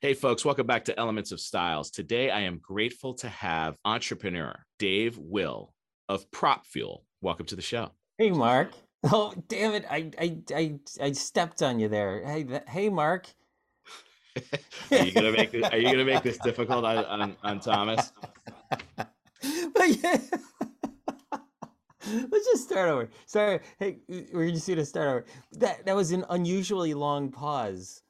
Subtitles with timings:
[0.00, 1.90] Hey, folks, welcome back to Elements of Styles.
[1.90, 5.74] Today, I am grateful to have entrepreneur Dave Will
[6.08, 7.04] of Prop Fuel.
[7.20, 7.90] Welcome to the show.
[8.16, 8.70] Hey, Mark.
[9.04, 9.84] Oh, damn it!
[9.88, 12.20] I I I, I stepped on you there.
[12.26, 13.28] Hey, th- hey, Mark.
[14.90, 18.12] are you gonna make this, Are you gonna make this difficult on on, on Thomas?
[18.98, 19.08] but
[20.02, 20.18] yeah.
[22.10, 23.08] Let's just start over.
[23.26, 23.60] Sorry.
[23.78, 23.98] Hey,
[24.32, 25.24] we're just gonna start over.
[25.52, 28.02] That that was an unusually long pause.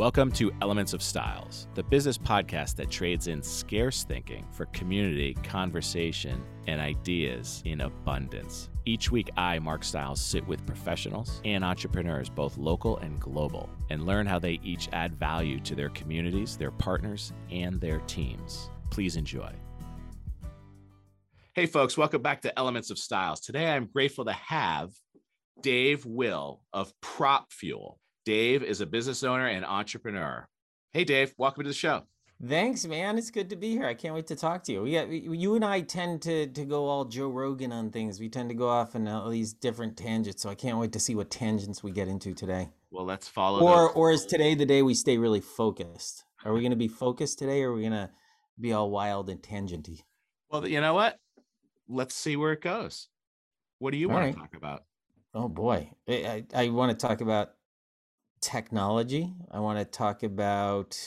[0.00, 5.34] Welcome to Elements of Styles, the business podcast that trades in scarce thinking for community,
[5.42, 8.70] conversation, and ideas in abundance.
[8.86, 14.06] Each week, I, Mark Styles, sit with professionals and entrepreneurs, both local and global, and
[14.06, 18.70] learn how they each add value to their communities, their partners, and their teams.
[18.88, 19.52] Please enjoy.
[21.52, 23.40] Hey, folks, welcome back to Elements of Styles.
[23.40, 24.92] Today, I'm grateful to have
[25.60, 27.98] Dave Will of Prop Fuel.
[28.24, 30.46] Dave is a business owner and entrepreneur.
[30.92, 32.02] Hey, Dave, welcome to the show.
[32.46, 33.16] Thanks, man.
[33.16, 33.86] It's good to be here.
[33.86, 34.86] I can't wait to talk to you.
[34.86, 38.20] Yeah, you and I tend to to go all Joe Rogan on things.
[38.20, 40.42] We tend to go off in all these different tangents.
[40.42, 42.70] So I can't wait to see what tangents we get into today.
[42.90, 43.60] Well, let's follow.
[43.60, 43.96] Or those.
[43.96, 46.24] or is today the day we stay really focused?
[46.44, 48.10] Are we going to be focused today, or are we going to
[48.58, 50.02] be all wild and tangenty?
[50.50, 51.18] Well, you know what?
[51.88, 53.08] Let's see where it goes.
[53.78, 54.34] What do you all want right.
[54.34, 54.84] to talk about?
[55.34, 57.50] Oh boy, I, I, I want to talk about
[58.40, 59.32] technology.
[59.50, 60.98] I want to talk about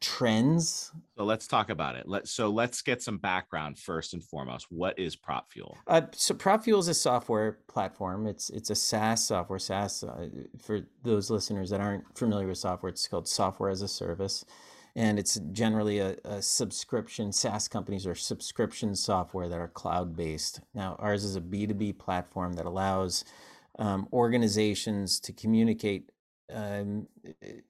[0.00, 0.92] trends.
[1.18, 2.08] So let's talk about it.
[2.08, 4.66] Let so let's get some background first and foremost.
[4.70, 5.76] What is PropFuel?
[5.86, 8.26] Uh, so PropFuel is a software platform.
[8.26, 9.58] It's it's a SaaS software.
[9.58, 13.88] SaaS uh, for those listeners that aren't familiar with software, it's called software as a
[13.88, 14.44] service,
[14.96, 17.30] and it's generally a, a subscription.
[17.30, 20.62] SaaS companies are subscription software that are cloud based.
[20.74, 23.26] Now ours is a B two B platform that allows
[23.78, 26.10] um, organizations to communicate
[26.52, 27.06] um,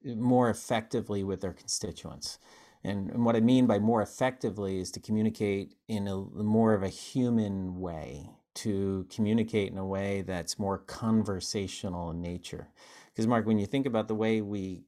[0.05, 2.39] more effectively with their constituents.
[2.83, 6.83] And, and, what I mean by more effectively is to communicate in a more of
[6.83, 12.69] a human way, to communicate in a way that's more conversational in nature.
[13.13, 14.85] Because, Mark, when you think about the way we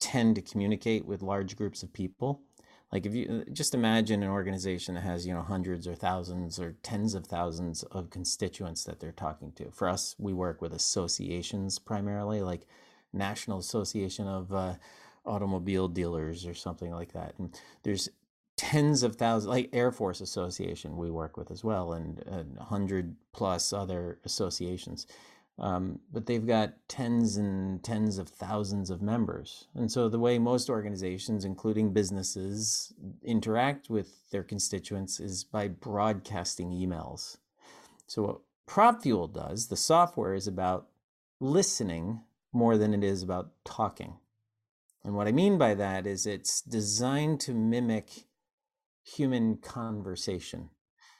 [0.00, 2.42] tend to communicate with large groups of people,
[2.92, 6.76] like if you just imagine an organization that has you know hundreds or thousands or
[6.82, 11.78] tens of thousands of constituents that they're talking to for us we work with associations
[11.78, 12.66] primarily like
[13.18, 14.74] National Association of uh,
[15.26, 17.34] Automobile Dealers or something like that.
[17.38, 18.08] And there's
[18.56, 22.22] tens of thousands, like Air Force Association, we work with as well, and
[22.58, 25.06] a hundred plus other associations.
[25.60, 29.66] Um, but they've got tens and tens of thousands of members.
[29.74, 32.92] And so the way most organizations, including businesses,
[33.24, 37.38] interact with their constituents is by broadcasting emails.
[38.06, 40.86] So what PropFuel does, the software is about
[41.40, 42.20] listening
[42.52, 44.14] more than it is about talking.
[45.04, 48.26] And what I mean by that is it's designed to mimic
[49.04, 50.70] human conversation.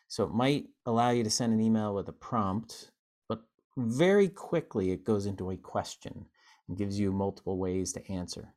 [0.09, 2.91] So it might allow you to send an email with a prompt,
[3.29, 3.43] but
[3.77, 6.27] very quickly it goes into a question
[6.67, 8.55] and gives you multiple ways to answer.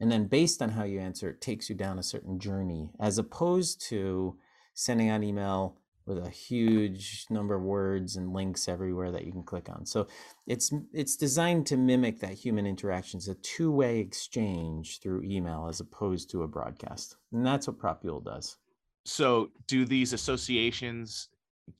[0.00, 3.18] And then based on how you answer, it takes you down a certain journey, as
[3.18, 4.36] opposed to
[4.74, 9.42] sending out email with a huge number of words and links everywhere that you can
[9.42, 9.86] click on.
[9.86, 10.06] So
[10.46, 13.18] it's it's designed to mimic that human interaction.
[13.18, 17.16] It's a two-way exchange through email as opposed to a broadcast.
[17.32, 18.58] And that's what PropFuel does.
[19.06, 21.28] So do these associations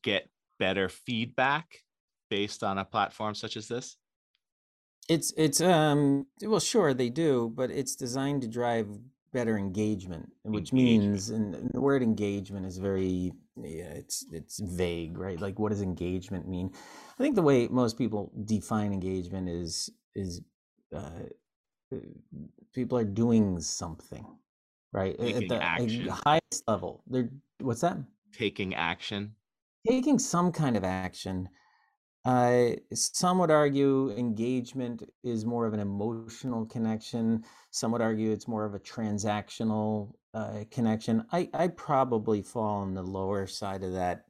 [0.02, 1.84] get better feedback
[2.30, 3.96] based on a platform such as this?
[5.08, 8.88] It's it's um well sure they do, but it's designed to drive
[9.34, 11.02] better engagement, which engagement.
[11.02, 15.38] means and the word engagement is very yeah, it's it's vague, right?
[15.38, 16.70] Like what does engagement mean?
[17.18, 20.40] I think the way most people define engagement is is
[20.94, 21.10] uh,
[21.92, 21.98] uh
[22.72, 24.24] people are doing something,
[24.92, 25.18] right?
[25.18, 26.08] Taking At the action.
[26.08, 27.02] highest level.
[27.06, 27.28] They're
[27.60, 27.98] what's that?
[28.32, 29.34] Taking action.
[29.86, 31.48] Taking some kind of action.
[32.24, 37.44] Uh, some would argue engagement is more of an emotional connection.
[37.70, 41.26] Some would argue it's more of a transactional uh, connection.
[41.32, 44.24] I, I probably fall on the lower side of that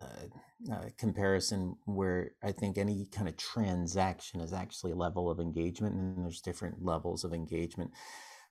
[0.00, 5.38] uh, uh, comparison, where I think any kind of transaction is actually a level of
[5.38, 7.90] engagement, and there's different levels of engagement.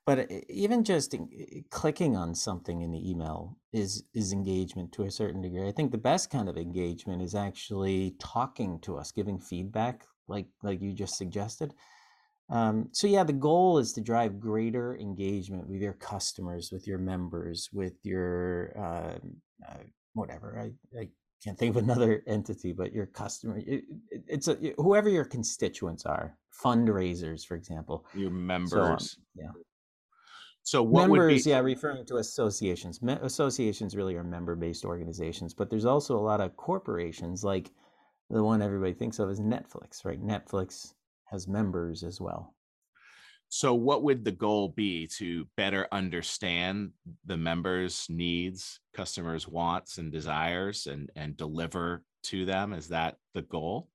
[0.05, 1.15] But even just
[1.69, 5.67] clicking on something in the email is is engagement to a certain degree.
[5.67, 10.47] I think the best kind of engagement is actually talking to us, giving feedback, like
[10.61, 11.73] like you just suggested.
[12.49, 16.97] Um, so yeah, the goal is to drive greater engagement with your customers, with your
[16.97, 19.17] members, with your uh,
[19.67, 19.83] uh,
[20.13, 20.59] whatever.
[20.59, 21.09] I, I
[21.43, 23.83] can't think of another entity, but your customer, it,
[24.27, 28.05] it's a, whoever your constituents are, fundraisers, for example.
[28.13, 28.71] Your members.
[28.71, 28.99] So, um,
[29.35, 29.51] yeah.
[30.63, 31.49] So what members, be...
[31.49, 33.01] yeah, referring to associations.
[33.01, 37.69] Me- associations really are member-based organizations, but there's also a lot of corporations, like
[38.29, 40.21] the one everybody thinks of is Netflix, right?
[40.21, 40.93] Netflix
[41.25, 42.55] has members as well.
[43.49, 46.91] So, what would the goal be to better understand
[47.25, 52.73] the members' needs, customers' wants and desires, and and deliver to them?
[52.73, 53.89] Is that the goal?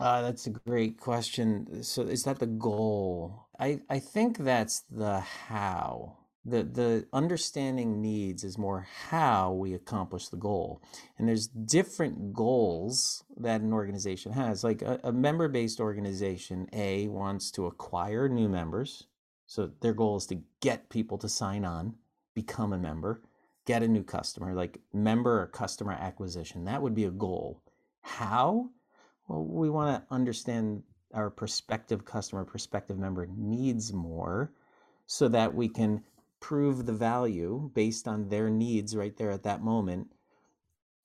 [0.00, 1.82] Uh, that's a great question.
[1.82, 3.47] So, is that the goal?
[3.58, 6.18] I I think that's the how.
[6.44, 10.82] The the understanding needs is more how we accomplish the goal.
[11.18, 14.64] And there's different goals that an organization has.
[14.64, 19.06] Like a, a member-based organization a wants to acquire new members.
[19.46, 21.96] So their goal is to get people to sign on
[22.34, 23.22] become a member
[23.68, 26.64] get a new customer like member or customer acquisition.
[26.64, 27.60] That would be a goal.
[28.00, 28.70] How?
[29.28, 30.84] Well we want to understand
[31.14, 34.52] our prospective customer prospective member needs more
[35.06, 36.02] so that we can
[36.40, 40.08] prove the value based on their needs right there at that moment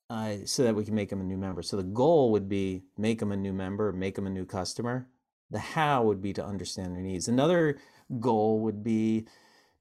[0.10, 1.62] uh, so that we can make them a new member.
[1.62, 5.08] So the goal would be make them a new member, make them a new customer.
[5.50, 7.28] The how would be to understand their needs.
[7.28, 7.80] Another
[8.20, 9.28] goal would be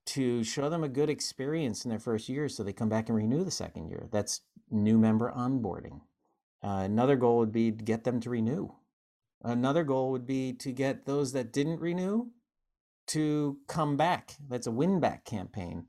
[0.04, 3.16] to show them a good experience in their first year so they come back and
[3.16, 4.08] renew the second year.
[4.10, 4.40] That's
[4.70, 6.00] new member onboarding.
[6.62, 8.72] Uh, another goal would be to get them to renew.
[9.42, 12.26] Another goal would be to get those that didn't renew
[13.08, 14.36] to come back.
[14.48, 15.86] That's a win back campaign.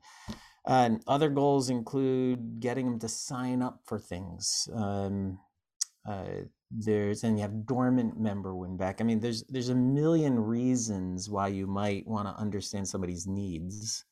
[0.66, 4.68] Uh, other goals include getting them to sign up for things.
[4.74, 5.38] Um,
[6.08, 9.00] uh, there's and you have dormant member win back.
[9.00, 14.04] I mean, there's there's a million reasons why you might want to understand somebody's needs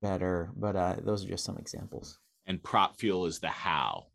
[0.00, 2.18] better, but uh, those are just some examples.
[2.46, 4.06] And prop fuel is the how.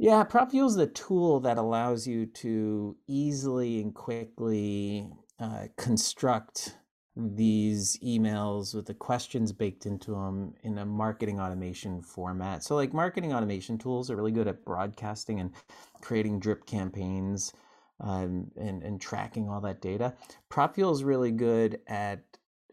[0.00, 5.10] Yeah, prop fuel is the tool that allows you to easily and quickly
[5.40, 6.76] uh, construct
[7.16, 12.62] these emails with the questions baked into them in a marketing automation format.
[12.62, 15.52] So, like marketing automation tools are really good at broadcasting and
[16.00, 17.52] creating drip campaigns
[17.98, 20.14] um, and, and tracking all that data.
[20.48, 22.22] PropFuel is really good at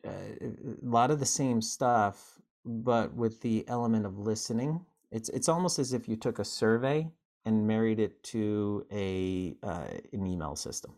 [0.05, 4.85] uh, a lot of the same stuff, but with the element of listening.
[5.15, 7.07] It's it's almost as if you took a survey
[7.45, 10.91] and married it to a uh, an email system.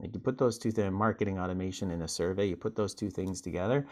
[0.00, 3.10] Like you put those two things, marketing automation in a survey, you put those two
[3.10, 3.86] things together,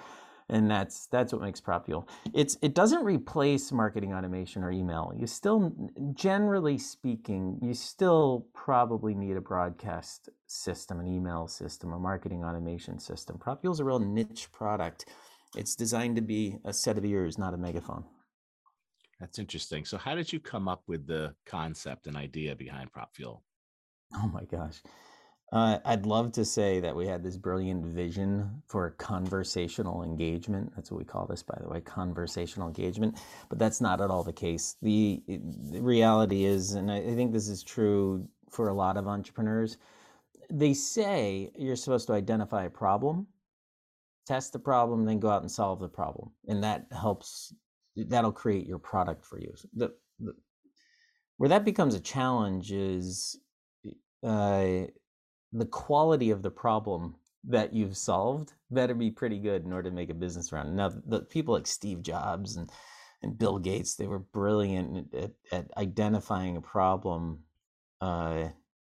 [0.48, 2.08] and that's that's what makes PropFuel.
[2.34, 5.12] It's it doesn't replace marketing automation or email.
[5.16, 5.72] You still,
[6.12, 12.98] generally speaking, you still probably need a broadcast system, an email system, a marketing automation
[12.98, 13.38] system.
[13.38, 15.04] PropFuel is a real niche product.
[15.54, 18.06] It's designed to be a set of ears, not a megaphone.
[19.20, 19.84] That's interesting.
[19.84, 23.40] So, how did you come up with the concept and idea behind PropFuel?
[24.14, 24.80] Oh my gosh.
[25.50, 30.72] Uh, I'd love to say that we had this brilliant vision for conversational engagement.
[30.76, 33.18] That's what we call this, by the way, conversational engagement.
[33.48, 34.76] But that's not at all the case.
[34.82, 39.78] The, the reality is, and I think this is true for a lot of entrepreneurs,
[40.50, 43.26] they say you're supposed to identify a problem,
[44.26, 46.30] test the problem, then go out and solve the problem.
[46.46, 47.54] And that helps,
[48.06, 49.54] that'll create your product for you.
[49.74, 50.34] The, the,
[51.36, 53.38] where that becomes a challenge is
[54.22, 54.86] uh,
[55.52, 59.94] the quality of the problem that you've solved better be pretty good in order to
[59.94, 60.74] make a business around.
[60.74, 62.70] Now, the people like Steve Jobs and
[63.22, 67.40] and Bill Gates, they were brilliant at, at identifying a problem.
[68.00, 68.48] Uh,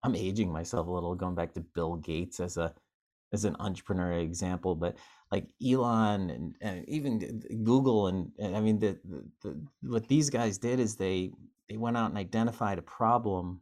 [0.03, 2.73] I'm aging myself a little, going back to Bill Gates as a
[3.31, 4.97] as an entrepreneurial example, but
[5.31, 10.29] like Elon and, and even Google and, and I mean the, the, the what these
[10.29, 11.31] guys did is they
[11.69, 13.61] they went out and identified a problem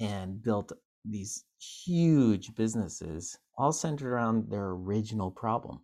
[0.00, 0.72] and built
[1.04, 5.80] these huge businesses all centered around their original problem.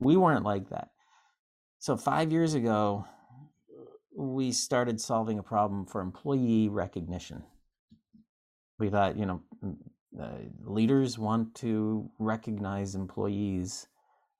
[0.00, 0.88] We weren't like that.
[1.78, 3.06] So, five years ago,
[4.16, 7.42] we started solving a problem for employee recognition.
[8.78, 9.42] We thought, you know,
[10.20, 10.28] uh,
[10.64, 13.88] leaders want to recognize employees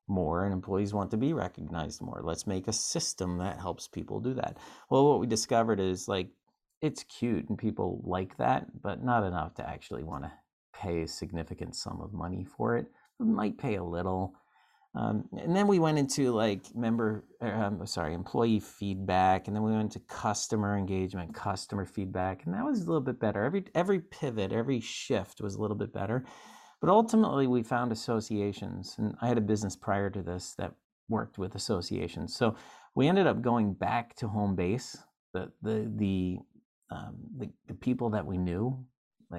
[0.07, 2.21] more, and employees want to be recognized more.
[2.23, 4.59] Let's make a system that helps people do that.
[4.91, 6.29] Well, what we discovered is like
[6.83, 10.33] it's cute and people like that, but not enough to actually want to
[10.75, 12.87] pay a significant sum of money for it.
[13.19, 14.35] We might pay a little.
[14.97, 19.73] Um, and then we went into like member, um, sorry, employee feedback, and then we
[19.73, 23.43] went to customer engagement, customer feedback, and that was a little bit better.
[23.43, 26.25] Every every pivot, every shift was a little bit better,
[26.81, 30.75] but ultimately we found associations, and I had a business prior to this that
[31.09, 32.55] worked with associations, so
[32.95, 34.97] we ended up going back to home base.
[35.33, 36.39] The the the
[36.93, 38.85] um, the, the people that we knew,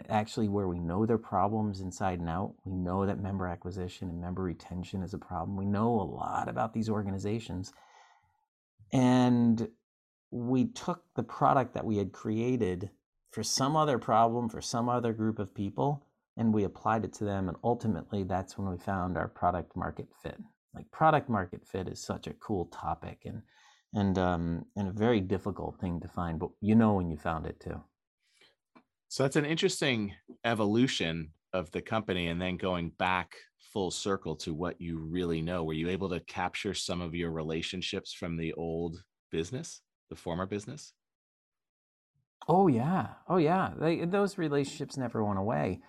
[0.09, 2.53] actually where we know their problems inside and out.
[2.65, 5.57] We know that member acquisition and member retention is a problem.
[5.57, 7.71] We know a lot about these organizations.
[8.91, 9.69] And
[10.31, 12.89] we took the product that we had created
[13.31, 16.05] for some other problem, for some other group of people,
[16.37, 17.47] and we applied it to them.
[17.47, 20.37] And ultimately, that's when we found our product market fit.
[20.73, 23.41] Like product market fit is such a cool topic and
[23.93, 27.45] and um, and a very difficult thing to find, but you know when you found
[27.45, 27.81] it too.
[29.15, 33.37] So that's an interesting evolution of the company, and then going back
[33.71, 35.63] full circle to what you really know.
[35.63, 39.79] Were you able to capture some of your relationships from the old business,
[40.09, 40.91] the former business?
[42.49, 43.71] Oh yeah, oh yeah.
[43.79, 45.79] They, those relationships never went away.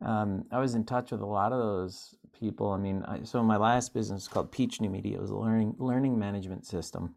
[0.00, 2.70] Um, I was in touch with a lot of those people.
[2.70, 5.74] I mean, I, so my last business called Peach New Media it was a learning
[5.78, 7.14] learning management system,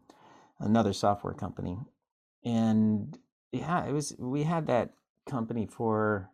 [0.60, 1.78] another software company,
[2.44, 3.16] and
[3.50, 4.14] yeah, it was.
[4.18, 4.92] We had that
[5.28, 6.30] company for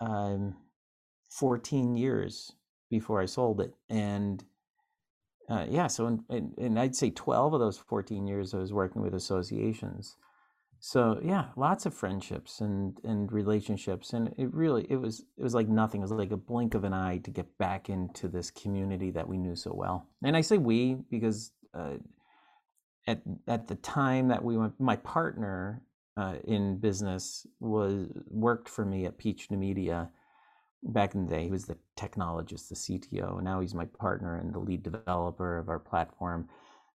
[0.00, 0.56] um,
[1.30, 2.52] 14 years
[2.90, 4.44] before I sold it, and
[5.48, 9.14] uh, yeah, so and I'd say 12 of those 14 years I was working with
[9.14, 10.16] associations.
[10.82, 15.54] So yeah lots of friendships and and relationships and it really it was it was
[15.54, 18.50] like nothing it was like a blink of an eye to get back into this
[18.50, 20.06] community that we knew so well.
[20.24, 21.96] And i say we because uh,
[23.06, 25.82] at at the time that we went my partner
[26.16, 30.10] uh, in business was worked for me at peach new media
[30.82, 34.54] back in the day he was the technologist the cto now he's my partner and
[34.54, 36.48] the lead developer of our platform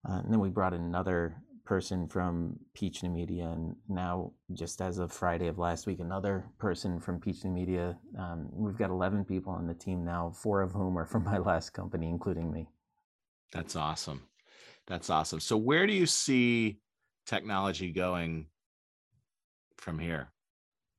[0.08, 4.80] uh, and then we brought in another person from Peach New Media, and now just
[4.80, 7.96] as of Friday of last week, another person from Peach New Media.
[8.18, 11.38] Um, we've got 11 people on the team now, four of whom are from my
[11.38, 12.68] last company, including me.
[13.52, 14.22] That's awesome.
[14.86, 15.40] That's awesome.
[15.40, 16.80] So, where do you see
[17.26, 18.46] technology going
[19.78, 20.28] from here?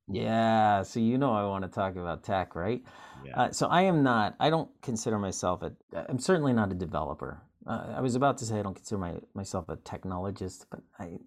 [0.08, 2.82] Yeah, so you know I want to talk about tech, right?
[3.24, 3.40] Yeah.
[3.40, 4.36] Uh, so I am not.
[4.38, 5.72] I don't consider myself a.
[6.08, 7.42] I'm certainly not a developer.
[7.66, 11.18] Uh, I was about to say I don't consider my, myself a technologist, but I,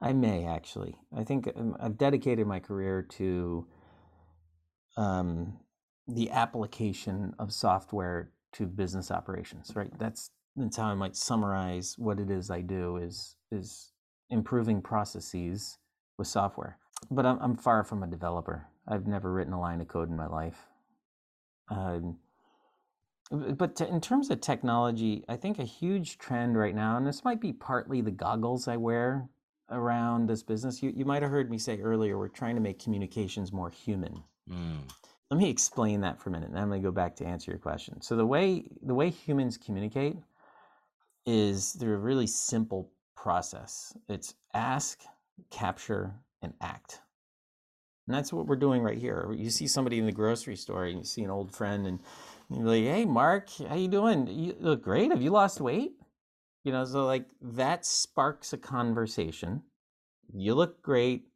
[0.00, 0.96] I may actually.
[1.14, 3.66] I think um, I've dedicated my career to
[4.96, 5.58] um,
[6.08, 9.72] the application of software to business operations.
[9.74, 9.90] Right.
[9.98, 12.96] That's that's how I might summarize what it is I do.
[12.96, 13.92] Is is
[14.30, 15.76] improving processes
[16.16, 16.78] with software.
[17.10, 18.66] But I'm I'm far from a developer.
[18.86, 20.66] I've never written a line of code in my life.
[21.68, 22.18] Um,
[23.30, 27.40] but in terms of technology, I think a huge trend right now, and this might
[27.40, 29.28] be partly the goggles I wear
[29.70, 30.82] around this business.
[30.82, 34.22] You, you might have heard me say earlier, we're trying to make communications more human.
[34.50, 34.80] Mm.
[35.30, 37.24] Let me explain that for a minute, and then I'm going to go back to
[37.24, 38.02] answer your question.
[38.02, 40.16] So the way the way humans communicate
[41.24, 43.96] is through a really simple process.
[44.10, 45.00] It's ask,
[45.50, 47.00] capture, and act.
[48.06, 49.32] And that's what we're doing right here.
[49.36, 52.00] You see somebody in the grocery store, and you see an old friend, and
[52.50, 54.26] you're like, hey, Mark, how you doing?
[54.26, 55.10] You look great.
[55.10, 55.92] Have you lost weight?
[56.64, 59.62] You know, so like that sparks a conversation.
[60.32, 61.26] You look great.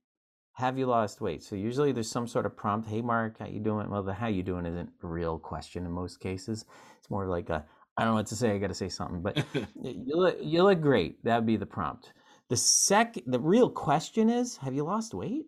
[0.54, 1.42] Have you lost weight?
[1.42, 2.88] So usually there's some sort of prompt.
[2.88, 3.90] Hey, Mark, how you doing?
[3.90, 6.64] Well, the how you doing isn't a real question in most cases.
[6.98, 7.64] It's more like a
[7.96, 8.50] I don't know what to say.
[8.50, 9.36] I got to say something, but
[9.82, 11.22] you look you look great.
[11.24, 12.12] That'd be the prompt.
[12.48, 15.46] The sec the real question is, have you lost weight?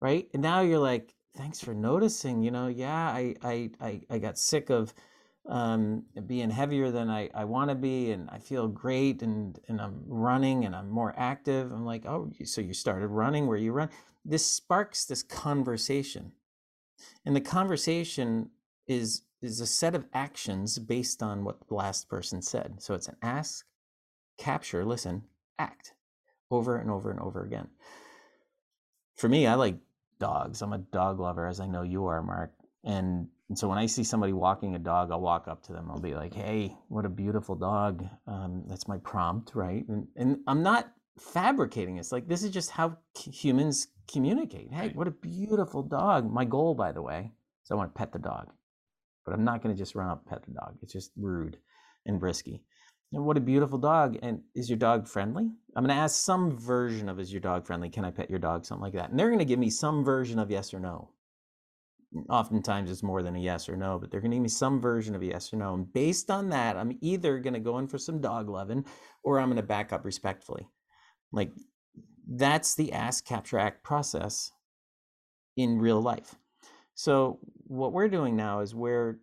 [0.00, 0.28] Right?
[0.34, 2.42] And now you're like, thanks for noticing.
[2.42, 4.92] You know, yeah, I I I, I got sick of
[5.48, 9.80] um, being heavier than I, I want to be, and I feel great, and and
[9.80, 11.70] I'm running, and I'm more active.
[11.70, 13.90] I'm like, oh, so you started running where you run.
[14.24, 16.32] This sparks this conversation,
[17.24, 18.50] and the conversation
[18.86, 22.76] is is a set of actions based on what the last person said.
[22.82, 23.64] So it's an ask,
[24.38, 25.24] capture, listen,
[25.58, 25.92] act,
[26.50, 27.68] over and over and over again.
[29.16, 29.78] For me, I like
[30.18, 30.62] dogs.
[30.62, 32.52] I'm a dog lover, as I know you are, Mark.
[32.84, 35.90] And, and so when I see somebody walking a dog, I'll walk up to them.
[35.90, 39.84] I'll be like, "Hey, what a beautiful dog!" Um, that's my prompt, right?
[39.88, 42.12] And and I'm not fabricating this.
[42.12, 44.72] Like this is just how humans communicate.
[44.72, 46.30] Hey, what a beautiful dog!
[46.30, 47.32] My goal, by the way,
[47.64, 48.52] is I want to pet the dog,
[49.24, 50.76] but I'm not going to just run up and pet the dog.
[50.82, 51.56] It's just rude
[52.04, 52.60] and brisky.
[53.16, 54.18] What a beautiful dog.
[54.22, 55.50] And is your dog friendly?
[55.74, 57.88] I'm going to ask some version of is your dog friendly?
[57.88, 58.66] Can I pet your dog?
[58.66, 59.08] Something like that.
[59.08, 61.10] And they're going to give me some version of yes or no.
[62.28, 64.80] Oftentimes it's more than a yes or no, but they're going to give me some
[64.80, 65.74] version of yes or no.
[65.74, 68.84] And based on that, I'm either going to go in for some dog loving
[69.24, 70.68] or I'm going to back up respectfully.
[71.32, 71.52] Like
[72.28, 74.52] that's the ask, capture, act process
[75.56, 76.34] in real life.
[76.94, 79.20] So what we're doing now is we're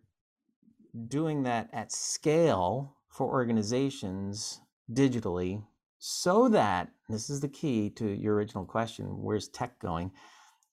[1.07, 4.59] doing that at scale for organizations
[4.91, 5.63] digitally
[5.99, 10.11] so that this is the key to your original question where's tech going?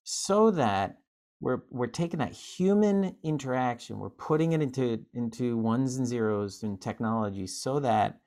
[0.03, 0.97] So that
[1.41, 6.77] we're we're taking that human interaction we're putting it into into ones and zeros in
[6.79, 8.21] technology so that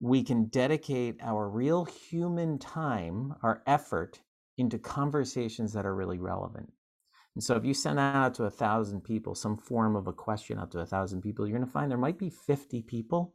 [0.00, 4.20] we can dedicate our real human time our effort
[4.56, 6.72] into conversations that are really relevant
[7.38, 10.12] and so if you send that out to a thousand people some form of a
[10.12, 13.32] question out to a thousand people you're going to find there might be 50 people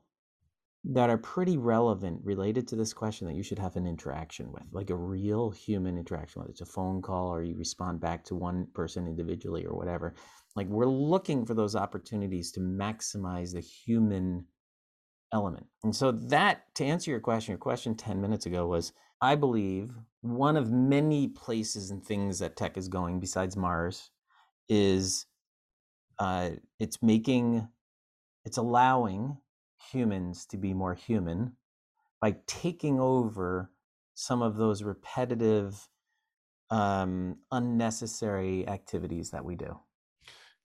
[0.85, 4.63] that are pretty relevant related to this question that you should have an interaction with,
[4.73, 8.35] like a real human interaction, whether it's a phone call or you respond back to
[8.35, 10.13] one person individually or whatever.
[10.57, 14.45] Like we're looking for those opportunities to maximize the human
[15.31, 15.65] element.
[15.83, 18.91] And so that to answer your question, your question 10 minutes ago was
[19.21, 19.89] I believe
[20.23, 24.09] one of many places and things that tech is going besides Mars
[24.69, 25.25] is
[26.17, 27.67] uh, it's making
[28.45, 29.37] it's allowing
[29.91, 31.51] humans to be more human
[32.21, 33.69] by taking over
[34.13, 35.87] some of those repetitive,
[36.69, 39.77] um, unnecessary activities that we do.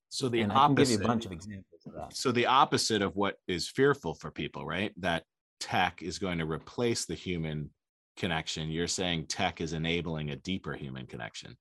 [0.09, 2.17] So the and opposite, I can give you a bunch of examples of that.
[2.17, 4.93] So the opposite of what is fearful for people, right?
[4.99, 5.25] That
[5.59, 7.71] tech is going to replace the human
[8.19, 8.69] connection.
[8.69, 11.57] You're saying tech is enabling a deeper human connection.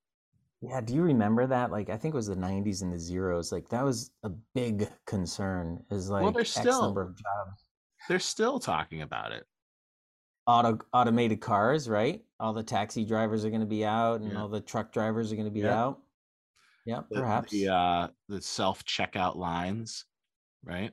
[0.61, 1.71] Yeah, do you remember that?
[1.71, 3.51] Like, I think it was the '90s and the zeros.
[3.51, 5.83] Like, that was a big concern.
[5.91, 7.63] Is like well, there's X still number of jobs.
[8.09, 9.45] they're still talking about it.
[10.47, 12.23] Auto automated cars, right?
[12.39, 14.41] All the taxi drivers are going to be out, and Yeah.
[14.41, 15.79] all the truck drivers are going to be Yeah.
[15.79, 15.99] out.
[16.85, 17.51] Yeah, The- perhaps.
[17.51, 20.05] the uh, the self checkout lines,
[20.63, 20.91] right?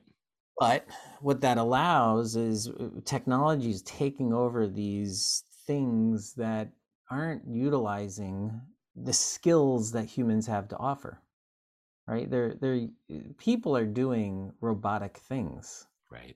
[0.59, 0.85] But
[1.21, 6.71] what that allows is uh, technology is taking over these things that
[7.09, 8.61] aren't utilizing
[8.95, 11.21] the skills that humans have to offer.
[12.07, 12.29] Right?
[12.29, 12.87] They're they're
[13.37, 15.87] people are doing robotic things.
[16.11, 16.35] Right.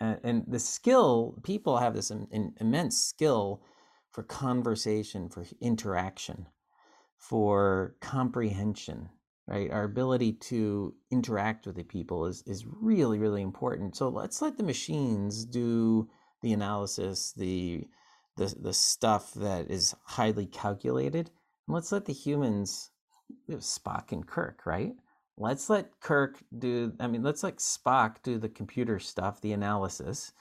[0.00, 3.62] And, and the skill people have this im- im- immense skill
[4.10, 6.46] for conversation, for interaction,
[7.16, 9.08] for comprehension,
[9.46, 9.70] right?
[9.70, 13.96] Our ability to interact with the people is is really really important.
[13.96, 16.10] So let's let the machines do
[16.42, 17.86] the analysis, the
[18.36, 21.30] the the stuff that is highly calculated,
[21.66, 22.90] and let's let the humans,
[23.46, 24.94] we have Spock and Kirk, right?
[25.38, 26.92] Let's let Kirk do.
[26.98, 30.32] I mean, let's let Spock do the computer stuff, the analysis.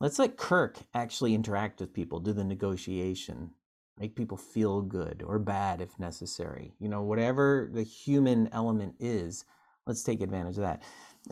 [0.00, 3.50] Let's let Kirk actually interact with people, do the negotiation,
[3.98, 6.72] make people feel good or bad if necessary.
[6.78, 9.44] You know, whatever the human element is,
[9.86, 10.82] let's take advantage of that.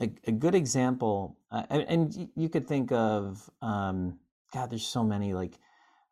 [0.00, 4.18] A, a good example, uh, and, and you could think of, um,
[4.52, 5.59] God, there's so many like,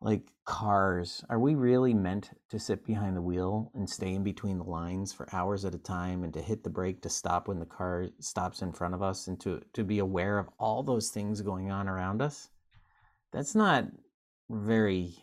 [0.05, 1.25] like cars.
[1.31, 5.15] Are we really meant to sit behind the wheel and stay in between the lines
[5.15, 8.09] for hours at a time and to hit the brake to stop when the car
[8.21, 11.71] stops in front of us and to, to be aware of all those things going
[11.71, 12.51] on around us?
[13.33, 13.87] That's not
[14.51, 15.17] very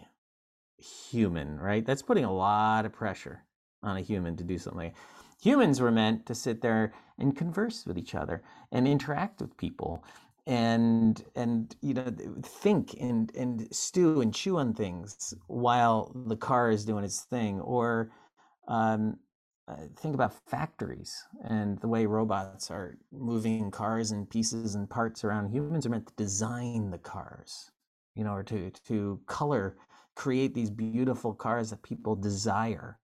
[0.80, 1.86] human, right?
[1.86, 3.44] That's putting a lot of pressure
[3.84, 4.88] on a human to do something.
[4.88, 4.96] like-
[5.44, 10.04] Humans were meant to sit there and converse with each other and interact with people
[10.48, 16.72] and and you know think and and stew and chew on things while the car
[16.72, 18.12] is doing its thing or
[18.68, 19.18] um,
[19.68, 25.24] uh, think about factories and the way robots are moving cars and pieces and parts
[25.24, 25.50] around.
[25.52, 27.72] Humans are meant to design the cars
[28.16, 29.78] you know or to to color
[30.16, 33.00] create these beautiful cars that people desire.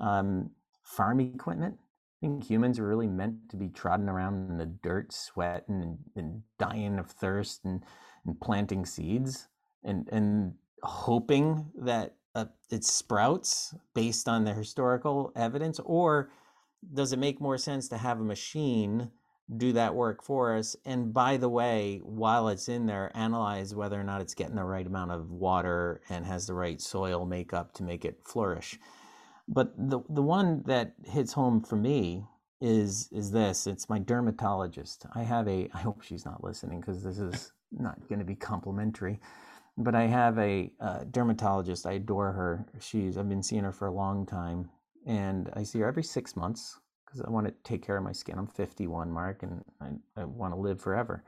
[0.00, 0.50] Um,
[0.84, 1.76] farm equipment
[2.22, 5.98] I think humans are really meant to be trodden around in the dirt, sweating and,
[6.14, 7.82] and dying of thirst and,
[8.24, 9.48] and planting seeds
[9.82, 10.54] and, and
[10.84, 15.80] hoping that uh, it sprouts based on the historical evidence?
[15.80, 16.30] Or
[16.94, 19.10] does it make more sense to have a machine
[19.56, 20.76] do that work for us?
[20.84, 24.62] And by the way, while it's in there, analyze whether or not it's getting the
[24.62, 28.78] right amount of water and has the right soil makeup to make it flourish
[29.48, 32.24] but the the one that hits home for me
[32.60, 35.06] is is this it's my dermatologist.
[35.14, 38.36] I have a i hope she's not listening because this is not going to be
[38.36, 39.20] complimentary
[39.78, 41.86] but i have a uh, dermatologist.
[41.86, 42.66] I adore her.
[42.80, 44.70] She's i've been seeing her for a long time
[45.06, 48.12] and i see her every six months because i want to take care of my
[48.12, 48.38] skin.
[48.38, 51.24] I'm 51 mark and i, I want to live forever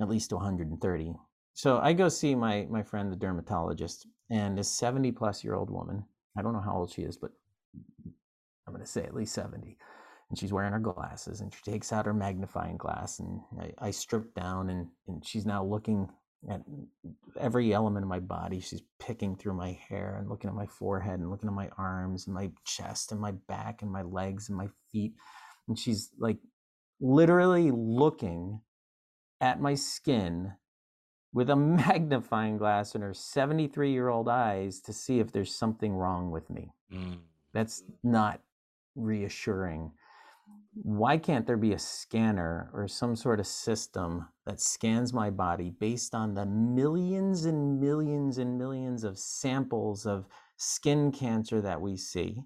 [0.00, 1.14] at least to 130
[1.54, 5.70] so i go see my my friend the dermatologist and this 70 plus year old
[5.70, 6.04] woman
[6.38, 7.32] I don't know how old she is, but
[8.06, 9.76] I'm going to say at least 70.
[10.30, 13.90] And she's wearing her glasses and she takes out her magnifying glass and I, I
[13.90, 16.08] strip down and, and she's now looking
[16.50, 16.60] at
[17.40, 18.60] every element of my body.
[18.60, 22.26] She's picking through my hair and looking at my forehead and looking at my arms
[22.26, 25.14] and my chest and my back and my legs and my feet.
[25.66, 26.38] And she's like
[27.00, 28.60] literally looking
[29.40, 30.52] at my skin
[31.32, 35.94] with a magnifying glass in her 73 year old eyes to see if there's something
[35.94, 36.72] wrong with me.
[36.92, 37.18] Mm.
[37.52, 38.40] That's not
[38.94, 39.92] reassuring.
[40.74, 45.70] Why can't there be a scanner or some sort of system that scans my body
[45.70, 51.96] based on the millions and millions and millions of samples of skin cancer that we
[51.96, 52.42] see?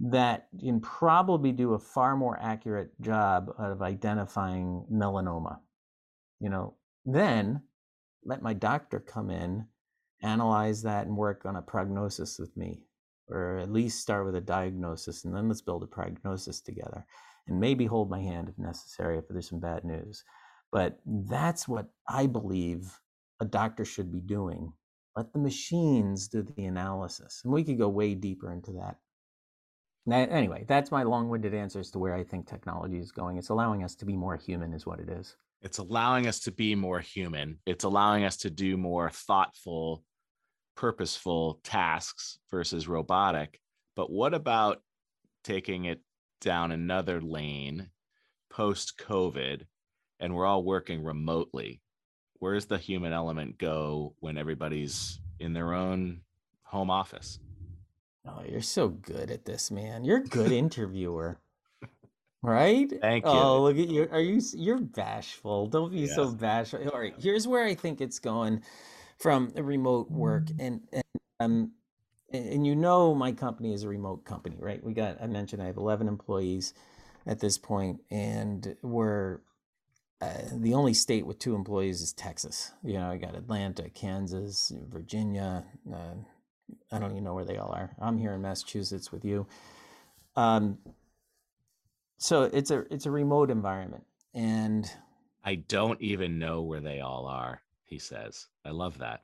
[0.00, 5.58] that can probably do a far more accurate job of identifying melanoma.
[6.40, 7.62] You know, then
[8.30, 9.66] let my doctor come in,
[10.22, 12.84] analyze that, and work on a prognosis with me,
[13.28, 17.04] or at least start with a diagnosis, and then let's build a prognosis together,
[17.46, 20.24] and maybe hold my hand if necessary if there's some bad news.
[20.72, 22.98] But that's what I believe
[23.40, 24.72] a doctor should be doing.
[25.16, 27.42] Let the machines do the analysis.
[27.44, 28.98] And we could go way deeper into that
[30.10, 33.36] anyway, that's my long-winded answer as to where I think technology is going.
[33.36, 35.36] It's allowing us to be more human, is what it is.
[35.62, 37.58] It's allowing us to be more human.
[37.66, 40.02] It's allowing us to do more thoughtful,
[40.74, 43.60] purposeful tasks versus robotic.
[43.94, 44.82] But what about
[45.44, 46.00] taking it
[46.40, 47.90] down another lane
[48.48, 49.66] post COVID
[50.18, 51.82] and we're all working remotely?
[52.38, 56.22] Where's the human element go when everybody's in their own
[56.62, 57.38] home office?
[58.26, 60.04] Oh, you're so good at this, man.
[60.04, 61.38] You're a good interviewer.
[62.42, 62.90] Right?
[63.00, 63.30] Thank you.
[63.30, 64.08] Oh, look at you.
[64.10, 65.66] Are you you're bashful.
[65.66, 66.88] Don't be so bashful.
[66.88, 67.14] All right.
[67.18, 68.62] Here's where I think it's going
[69.18, 71.04] from remote work and and
[71.38, 71.72] um
[72.32, 74.82] and you know my company is a remote company, right?
[74.82, 76.72] We got I mentioned I have 11 employees
[77.26, 79.40] at this point and we're
[80.22, 82.72] uh, the only state with two employees is Texas.
[82.84, 86.14] You know, I got Atlanta, Kansas, Virginia, uh,
[86.92, 87.90] I don't even know where they all are.
[87.98, 89.46] I'm here in Massachusetts with you.
[90.36, 90.78] Um,
[92.20, 94.04] so it's a it's a remote environment,
[94.34, 94.90] and
[95.42, 97.62] I don't even know where they all are.
[97.86, 99.22] He says, "I love that."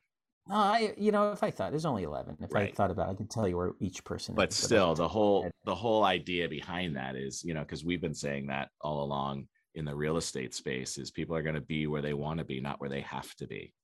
[0.48, 2.38] I you know if I thought there's only eleven.
[2.40, 2.70] If right.
[2.70, 4.35] I thought about, it, I could tell you where each person.
[4.35, 4.37] Is.
[4.37, 8.00] But is, still, the whole the whole idea behind that is you know because we've
[8.00, 11.61] been saying that all along in the real estate space is people are going to
[11.61, 13.74] be where they want to be, not where they have to be.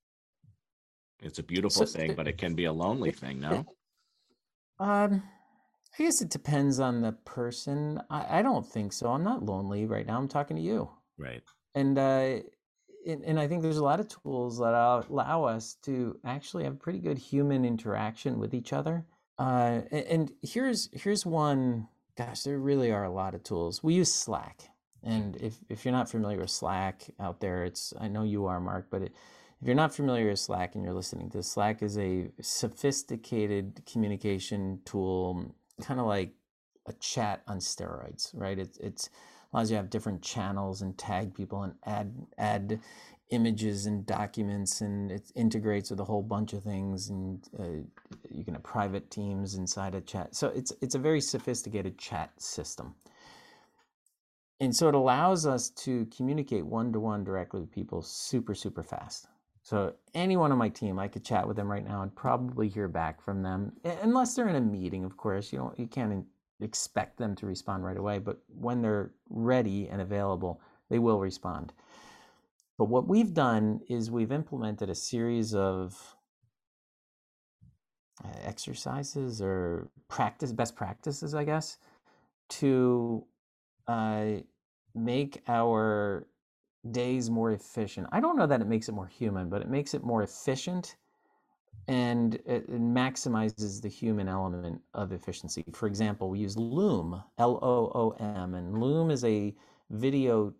[1.20, 3.64] It's a beautiful so, thing, but it can be a lonely thing, no?
[4.80, 5.22] Um,
[5.98, 8.00] I guess it depends on the person.
[8.08, 9.10] I, I don't think so.
[9.10, 10.18] I'm not lonely right now.
[10.18, 10.90] I'm talking to you.
[11.18, 11.42] Right.
[11.74, 12.38] And uh
[13.06, 16.78] and, and I think there's a lot of tools that allow us to actually have
[16.78, 19.04] pretty good human interaction with each other.
[19.38, 21.88] Uh, and here's here's one.
[22.16, 23.82] Gosh, there really are a lot of tools.
[23.82, 24.68] We use Slack,
[25.02, 28.60] and if if you're not familiar with Slack out there, it's I know you are,
[28.60, 29.14] Mark, but it,
[29.60, 34.80] if you're not familiar with Slack and you're listening to Slack is a sophisticated communication
[34.84, 36.32] tool, kind of like
[36.86, 38.58] a chat on steroids, right?
[38.58, 39.10] It, it's
[39.52, 42.80] allows you to have different channels and tag people and add add
[43.30, 47.64] images and documents and it integrates with a whole bunch of things and uh,
[48.30, 50.34] you can have private teams inside a chat.
[50.34, 52.94] So it's it's a very sophisticated chat system.
[54.60, 58.82] And so it allows us to communicate one to one directly with people super super
[58.82, 59.28] fast.
[59.62, 62.88] So anyone on my team, I could chat with them right now and probably hear
[62.88, 63.72] back from them,
[64.02, 65.04] unless they're in a meeting.
[65.04, 66.26] Of course, you don't you can't
[66.60, 71.72] expect them to respond right away, but when they're ready and available, they will respond.
[72.76, 76.16] But what we've done is we've implemented a series of
[78.24, 81.78] uh, exercises or practice best practices, I guess,
[82.48, 83.24] to
[83.86, 84.26] uh,
[84.94, 86.26] make our
[86.90, 88.08] days more efficient.
[88.12, 90.96] I don't know that it makes it more human, but it makes it more efficient
[91.88, 95.64] and it, maximizes the human element of efficiency.
[95.72, 99.54] For example, we use Loom, L O O M, and Loom is a
[99.90, 100.54] video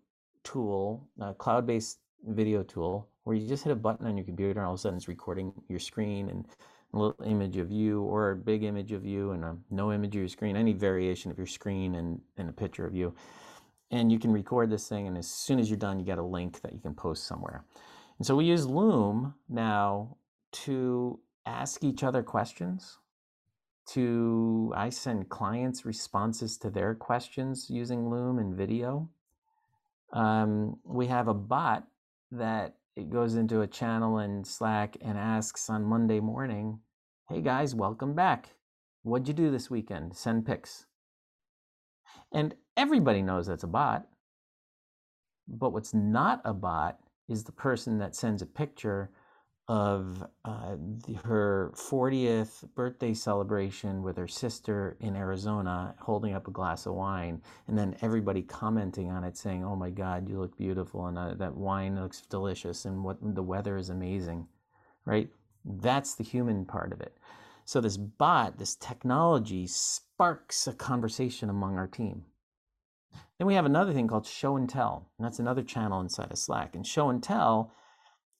[0.44, 4.60] tool, a cloud based video tool, where you just hit a button on your computer
[4.60, 6.46] and all of a sudden it's recording your screen and
[6.94, 10.14] a little image of you or a big image of you and a no image
[10.14, 13.14] of your screen, any variation of your screen and, and a picture of you
[13.92, 16.22] and you can record this thing and as soon as you're done you get a
[16.22, 17.64] link that you can post somewhere.
[18.18, 20.16] And so we use loom now
[20.52, 22.98] to ask each other questions
[23.84, 29.08] to i send clients responses to their questions using loom and video.
[30.12, 31.84] Um, we have a bot
[32.30, 36.78] that it goes into a channel in slack and asks on monday morning
[37.28, 38.50] hey guys welcome back.
[39.02, 40.14] What'd you do this weekend?
[40.16, 40.86] Send pics.
[42.30, 44.06] And everybody knows that's a bot.
[45.48, 49.10] But what's not a bot is the person that sends a picture
[49.68, 56.50] of uh, the, her 40th birthday celebration with her sister in Arizona, holding up a
[56.50, 60.56] glass of wine, and then everybody commenting on it, saying, "Oh my God, you look
[60.58, 64.46] beautiful, and uh, that wine looks delicious, and what the weather is amazing,"
[65.04, 65.30] right?
[65.64, 67.16] That's the human part of it.
[67.64, 72.24] So this bot, this technology, sparks a conversation among our team.
[73.38, 76.38] Then we have another thing called show and tell, and that's another channel inside of
[76.38, 76.74] Slack.
[76.74, 77.72] And show and tell.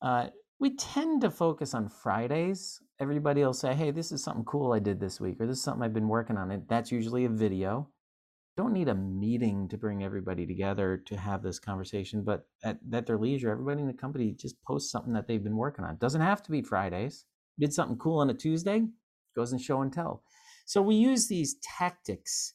[0.01, 2.81] Uh, we tend to focus on Fridays.
[3.01, 5.65] Everybody will say, hey, this is something cool I did this week, or this is
[5.65, 6.51] something I've been working on.
[6.51, 7.89] It that's usually a video.
[8.57, 13.07] Don't need a meeting to bring everybody together to have this conversation, but at, at
[13.07, 15.95] their leisure, everybody in the company just posts something that they've been working on.
[15.95, 17.25] It doesn't have to be Fridays.
[17.59, 18.83] Did something cool on a Tuesday,
[19.35, 20.23] goes and show and tell.
[20.65, 22.55] So we use these tactics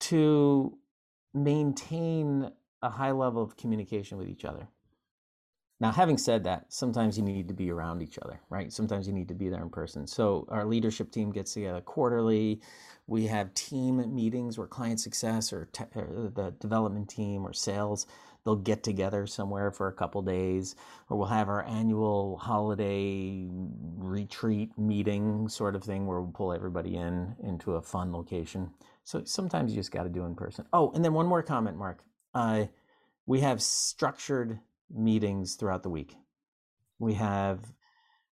[0.00, 0.78] to
[1.34, 2.50] maintain
[2.82, 4.68] a high level of communication with each other.
[5.80, 8.72] Now, having said that, sometimes you need to be around each other, right?
[8.72, 10.08] Sometimes you need to be there in person.
[10.08, 12.60] So, our leadership team gets together quarterly.
[13.06, 18.06] We have team meetings where client success or, te- or the development team or sales
[18.48, 20.74] they'll get together somewhere for a couple days,
[21.10, 23.46] or we'll have our annual holiday
[23.98, 28.70] retreat meeting sort of thing where we'll pull everybody in into a fun location.
[29.08, 30.66] So sometimes you just got to do in person.
[30.70, 32.04] Oh, and then one more comment, Mark.
[32.34, 32.66] Uh,
[33.24, 34.60] we have structured
[34.94, 36.14] meetings throughout the week.
[36.98, 37.72] We have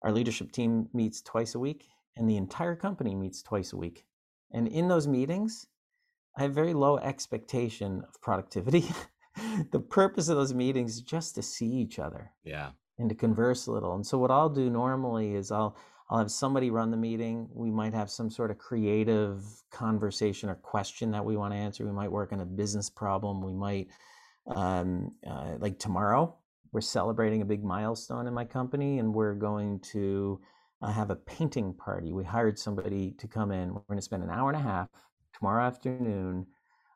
[0.02, 1.84] our leadership team meets twice a week,
[2.16, 4.04] and the entire company meets twice a week.
[4.50, 5.68] And in those meetings,
[6.36, 8.90] I have very low expectation of productivity.
[9.70, 12.32] the purpose of those meetings is just to see each other.
[12.42, 12.70] Yeah.
[12.98, 13.94] And to converse a little.
[13.94, 15.76] And so what I'll do normally is I'll
[16.10, 17.48] I'll have somebody run the meeting.
[17.52, 21.84] We might have some sort of creative conversation or question that we want to answer.
[21.84, 23.42] We might work on a business problem.
[23.42, 23.88] We might
[24.54, 26.36] um, uh, like tomorrow
[26.72, 30.40] we're celebrating a big milestone in my company and we're going to
[30.82, 32.12] uh, have a painting party.
[32.12, 33.72] We hired somebody to come in.
[33.72, 34.88] We're going to spend an hour and a half
[35.38, 36.46] tomorrow afternoon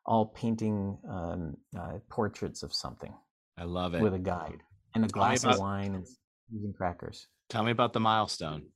[0.05, 3.13] all painting um, uh, portraits of something.
[3.57, 4.01] I love it.
[4.01, 4.63] With a guide
[4.95, 6.03] and a glass about, of wine
[6.51, 7.27] and crackers.
[7.49, 8.67] Tell me about the milestone.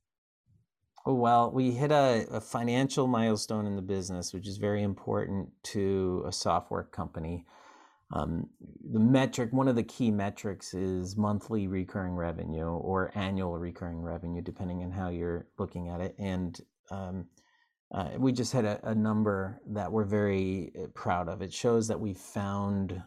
[1.05, 5.49] Oh, well, we hit a, a financial milestone in the business, which is very important
[5.63, 7.45] to a software company.
[8.13, 8.47] Um,
[8.89, 14.41] the metric, one of the key metrics is monthly recurring revenue or annual recurring revenue,
[14.41, 16.15] depending on how you're looking at it.
[16.19, 16.57] And
[16.89, 17.25] um,
[17.93, 21.41] uh, we just had a, a, number that we're very uh, proud of.
[21.41, 23.01] It shows that we found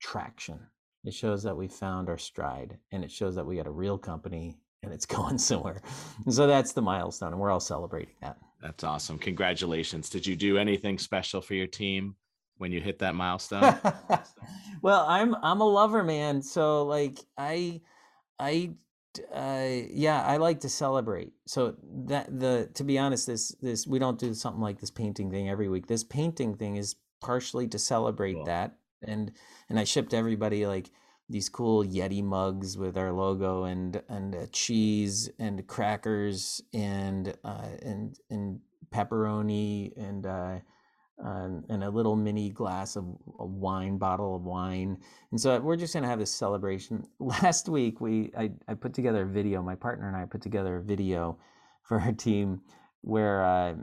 [0.00, 0.60] traction.
[1.04, 3.96] It shows that we found our stride, and it shows that we got a real
[3.96, 5.80] company and it's going somewhere.
[6.24, 8.38] And so that's the milestone, and we're all celebrating that.
[8.62, 9.18] That's awesome.
[9.18, 10.10] Congratulations.
[10.10, 12.16] Did you do anything special for your team?
[12.58, 13.76] when you hit that milestone?
[14.82, 17.80] well, I'm I'm a lover man, so like I
[18.38, 18.72] I
[19.32, 21.32] uh, yeah, I like to celebrate.
[21.46, 25.30] So that the to be honest, this this we don't do something like this painting
[25.30, 25.86] thing every week.
[25.86, 28.44] This painting thing is partially to celebrate cool.
[28.44, 29.32] that, and
[29.68, 30.90] and I shipped everybody like
[31.28, 37.68] these cool Yeti mugs with our logo and and uh, cheese and crackers and uh,
[37.82, 38.60] and and
[38.90, 40.58] pepperoni and uh,
[41.22, 43.04] um, and a little mini glass of
[43.38, 44.98] a wine bottle of wine.
[45.30, 47.06] And so we're just to have this celebration.
[47.18, 50.76] Last week we I, I put together a video my partner and i put together
[50.76, 51.38] a video
[51.82, 52.60] for our team
[53.02, 53.74] where uh,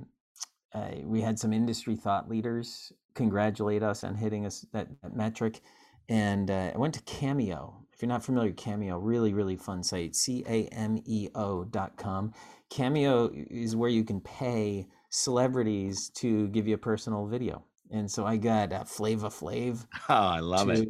[0.73, 5.61] uh, we had some industry thought leaders congratulate us on hitting us that, that metric
[6.09, 10.15] and uh, i went to cameo if you're not familiar cameo really really fun site
[10.15, 12.33] c-a-m-e-o dot com
[12.69, 17.63] cameo is where you can pay celebrities to give you a personal video.
[17.91, 19.85] And so I got uh, Flava Flav.
[20.09, 20.89] Oh, I love it.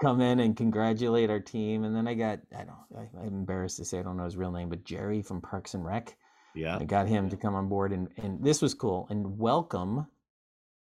[0.00, 1.84] Come in and congratulate our team.
[1.84, 4.36] And then I got, I don't, I, I'm embarrassed to say I don't know his
[4.36, 6.16] real name, but Jerry from Parks and Rec.
[6.54, 6.78] Yeah.
[6.78, 7.92] I got him to come on board.
[7.92, 9.06] And, and this was cool.
[9.10, 10.06] And welcome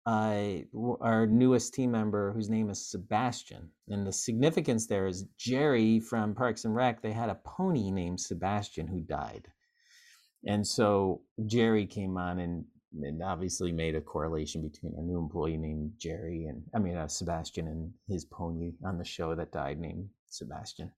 [0.05, 0.59] uh,
[1.01, 3.69] our newest team member whose name is Sebastian.
[3.89, 8.19] And the significance there is Jerry from Parks and Rec, they had a pony named
[8.19, 9.47] Sebastian who died.
[10.47, 12.65] And so Jerry came on and,
[13.01, 17.07] and obviously made a correlation between a new employee named Jerry and I mean uh,
[17.07, 20.91] Sebastian and his pony on the show that died named Sebastian.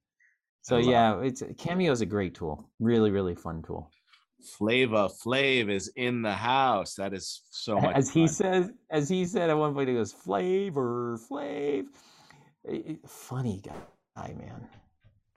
[0.64, 2.70] So yeah, it's Cameo is a great tool.
[2.82, 3.90] Really, really fun tool.
[4.42, 6.96] Flava Flav is in the house.
[6.96, 7.96] That is so much.
[7.96, 8.22] As fun.
[8.22, 11.86] he says, as he said at one point, he goes, "Flavor, Flav."
[13.08, 14.68] Funny guy, man.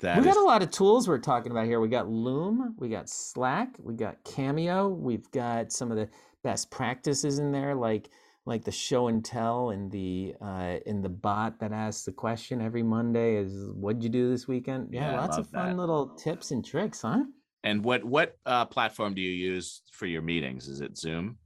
[0.01, 0.35] That we is...
[0.35, 1.81] got a lot of tools we're talking about here.
[1.81, 6.09] We got Loom, we got Slack, we got Cameo, we've got some of the
[6.43, 8.11] best practices in there, like
[8.47, 12.61] like the show and tell and the uh in the bot that asks the question
[12.61, 14.89] every Monday is what'd you do this weekend?
[14.91, 15.81] Yeah, Yeah, lots of fun that.
[15.81, 17.25] little tips and tricks, huh?
[17.63, 20.69] And what what uh, platform do you use for your meetings?
[20.69, 21.37] Is it Zoom?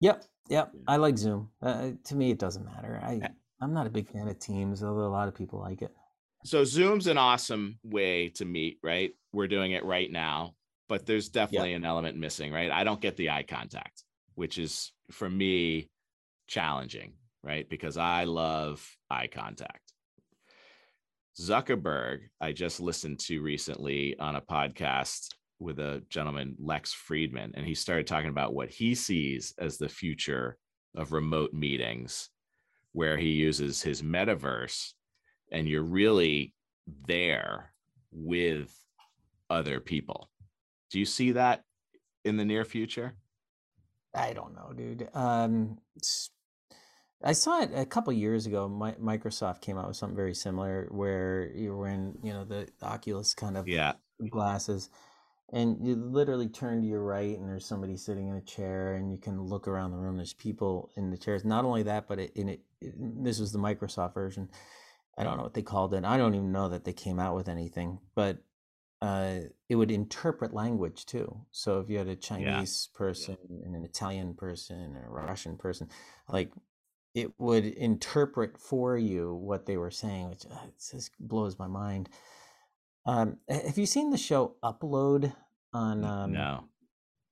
[0.00, 0.72] Yep, yep.
[0.86, 1.50] I like Zoom.
[1.60, 3.00] Uh, to me, it doesn't matter.
[3.02, 3.20] I
[3.60, 5.90] I'm not a big fan of Teams, although a lot of people like it.
[6.44, 9.10] So Zoom's an awesome way to meet, right?
[9.32, 10.54] We're doing it right now,
[10.88, 12.70] but there's definitely an element missing, right?
[12.70, 14.04] I don't get the eye contact,
[14.36, 15.90] which is for me
[16.46, 17.68] challenging, right?
[17.68, 19.87] Because I love eye contact.
[21.40, 25.28] Zuckerberg, I just listened to recently on a podcast
[25.60, 29.88] with a gentleman, Lex Fridman, and he started talking about what he sees as the
[29.88, 30.56] future
[30.96, 32.30] of remote meetings,
[32.92, 34.92] where he uses his metaverse
[35.52, 36.54] and you're really
[37.06, 37.72] there
[38.10, 38.74] with
[39.48, 40.30] other people.
[40.90, 41.62] Do you see that
[42.24, 43.14] in the near future?
[44.14, 45.08] I don't know, dude.
[45.14, 45.78] Um,
[47.22, 48.68] I saw it a couple years ago.
[48.68, 52.68] Mi- Microsoft came out with something very similar, where you were in, you know, the
[52.82, 53.94] Oculus kind of Yeah.
[54.30, 54.88] glasses,
[55.52, 59.10] and you literally turn to your right, and there's somebody sitting in a chair, and
[59.10, 60.16] you can look around the room.
[60.16, 61.44] There's people in the chairs.
[61.44, 64.48] Not only that, but it, in it, it- this was the Microsoft version.
[65.16, 66.04] I don't know what they called it.
[66.04, 68.38] I don't even know that they came out with anything, but
[69.02, 71.40] uh, it would interpret language too.
[71.50, 75.88] So if you had a Chinese person and an Italian person and a Russian person,
[76.28, 76.52] like
[77.20, 82.08] it would interpret for you what they were saying, which uh, just blows my mind.
[83.06, 85.32] Um, have you seen the show Upload
[85.72, 86.04] on?
[86.04, 86.64] Um, no.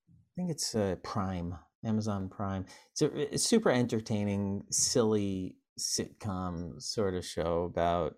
[0.09, 2.67] I think it's uh, Prime, Amazon Prime.
[2.93, 8.17] It's a it's super entertaining, silly sitcom sort of show about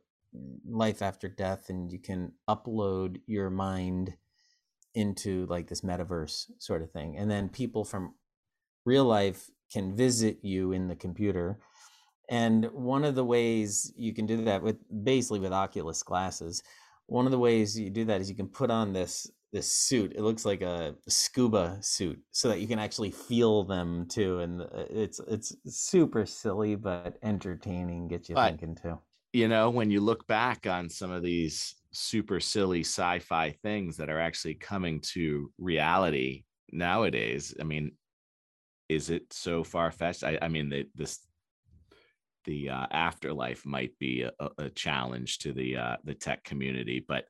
[0.68, 4.14] life after death, and you can upload your mind
[4.94, 8.14] into like this metaverse sort of thing, and then people from
[8.84, 11.58] real life can visit you in the computer.
[12.30, 16.62] And one of the ways you can do that with basically with Oculus glasses,
[17.06, 20.12] one of the ways you do that is you can put on this this suit.
[20.14, 24.40] It looks like a scuba suit, so that you can actually feel them too.
[24.40, 28.08] And uh, it's it's super silly but entertaining.
[28.08, 28.98] Gets you But- thinking too.
[29.34, 34.08] You know, when you look back on some of these super silly sci-fi things that
[34.08, 37.92] are actually coming to reality nowadays, I mean,
[38.88, 40.24] is it so far-fetched?
[40.24, 41.20] I, I mean, the this
[42.44, 47.04] the uh, afterlife might be a, a- a challenge to the uh, the tech community,
[47.06, 47.24] but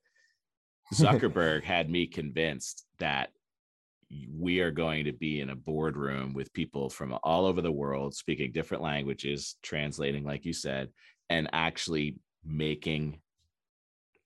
[0.95, 3.31] Zuckerberg had me convinced that
[4.35, 8.15] we are going to be in a boardroom with people from all over the world
[8.15, 10.89] speaking different languages, translating, like you said,
[11.29, 13.21] and actually making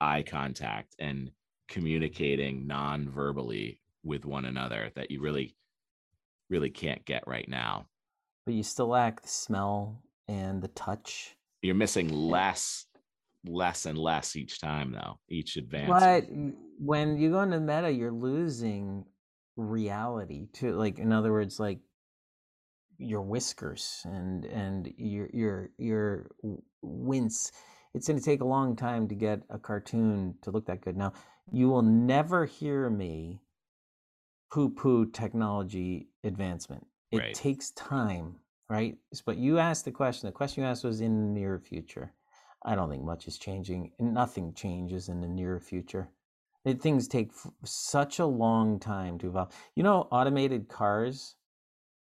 [0.01, 1.33] eye contact and
[1.68, 5.57] communicating non-verbally with one another that you really
[6.53, 7.87] really can't get right now
[8.47, 11.37] But you still lack the smell and the touch.
[11.62, 12.87] you're missing less
[13.45, 16.27] less and less each time though each advance But
[16.79, 19.05] when you go into meta, you're losing
[19.57, 21.81] reality to like in other words, like
[22.99, 26.31] your whiskers and and your your your
[26.83, 27.53] wince.
[27.95, 30.97] It's going to take a long time to get a cartoon to look that good.
[30.97, 31.12] Now,
[31.53, 33.41] you will never hear me
[34.53, 36.87] poo-poo technology advancement.
[37.11, 37.35] It Right.
[37.35, 38.38] takes time,
[38.69, 38.99] right?
[39.25, 40.27] But you asked the question.
[40.27, 42.12] The question you asked was in the near future.
[42.62, 43.93] I don't think much is changing.
[43.99, 46.11] Nothing changes in the near future.
[46.67, 49.55] It- Things take f- such a long time to evolve.
[49.75, 51.35] You know, automated cars,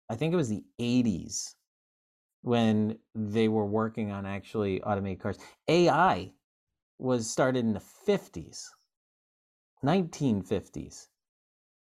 [0.08, 1.54] I think it was the 80s
[2.42, 5.38] when they were working on actually automated cars.
[5.68, 6.34] AI
[6.98, 8.74] was started in the 50s,
[9.84, 11.08] 1950s.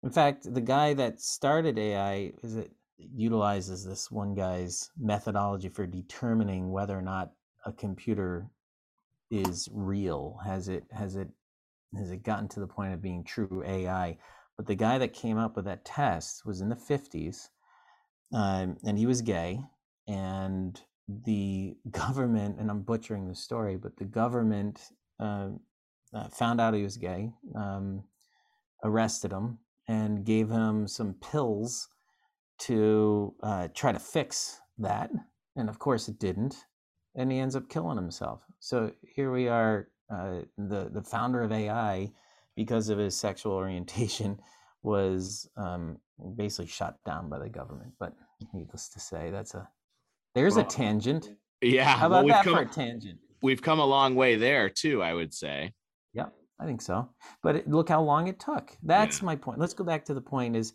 [0.03, 5.85] In fact, the guy that started AI is it utilizes this one guy's methodology for
[5.85, 7.31] determining whether or not
[7.65, 8.47] a computer
[9.29, 10.39] is real.
[10.43, 11.29] Has it has it
[11.95, 14.17] has it gotten to the point of being true AI?
[14.57, 17.49] But the guy that came up with that test was in the 50s,
[18.33, 19.61] um, and he was gay.
[20.07, 24.81] And the government, and I'm butchering the story, but the government
[25.19, 25.49] uh,
[26.13, 28.03] uh, found out he was gay, um,
[28.83, 31.89] arrested him, and gave him some pills
[32.59, 35.09] to uh, try to fix that.
[35.55, 36.55] And of course, it didn't.
[37.15, 38.41] And he ends up killing himself.
[38.59, 42.11] So here we are, uh, the the founder of AI,
[42.55, 44.39] because of his sexual orientation,
[44.83, 45.97] was um,
[46.35, 47.93] basically shot down by the government.
[47.99, 48.13] But
[48.53, 49.67] needless to say, that's a
[50.35, 51.29] there's a tangent.
[51.61, 53.19] yeah How well, about we've that come, for a tangent?
[53.41, 55.73] we've come a long way there too i would say
[56.61, 57.09] I think so.
[57.41, 58.77] But it, look how long it took.
[58.83, 59.25] That's Yeah.
[59.25, 59.57] my point.
[59.59, 60.73] Let's go back to the point: is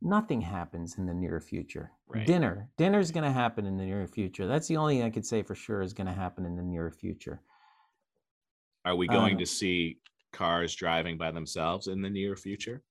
[0.00, 1.92] nothing happens in the near future.
[2.08, 2.26] Right.
[2.26, 4.46] Dinner, dinner's going to happen in the near future.
[4.46, 6.62] That's the only thing I could say for sure is going to happen in the
[6.62, 7.42] near future.
[8.84, 9.98] Are we going Um, to see
[10.32, 12.82] cars driving by themselves in the near future?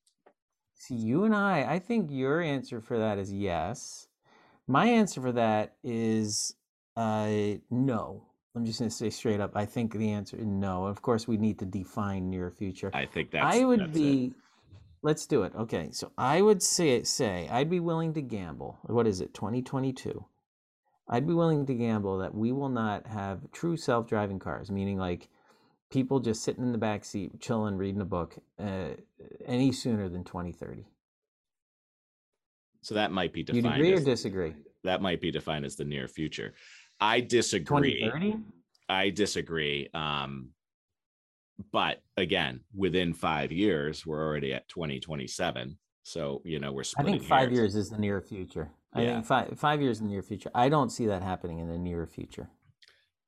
[0.74, 4.08] See, you and I, I think your answer for that is yes.
[4.68, 6.54] My answer for that is
[6.98, 8.26] uh, no.
[8.56, 9.52] I'm just going to say straight up.
[9.56, 10.86] I think the answer is no.
[10.86, 12.90] Of course, we need to define near future.
[12.94, 13.94] I think that's I would that's it.
[13.94, 14.34] be.
[15.04, 15.54] Let's do it.
[15.56, 18.80] Okay, so I would say say I'd be willing to gamble.
[18.84, 19.34] What is it?
[19.34, 20.26] 2022.
[21.08, 25.30] I'd be willing to gamble that we will not have true self-driving cars, meaning like
[25.92, 28.90] people just sitting in the back seat, chilling, reading a book, uh,
[29.46, 30.88] any sooner than 2030.
[32.82, 34.56] So that might be Do you defined agree or disagree?
[34.84, 36.54] that might be defined as the near future.
[37.00, 38.00] I disagree.
[38.00, 38.38] 2030?
[38.90, 39.90] I disagree.
[39.94, 40.50] Um,
[41.72, 45.78] but again, within five years, we're already at 2027.
[46.04, 47.16] So, you know, we're splitting.
[47.16, 47.54] I think five hairs.
[47.58, 48.72] years is the near future.
[48.94, 49.14] I Yeah.
[49.16, 50.52] think five five years in the near future.
[50.54, 52.50] I don't see that happening in the near future.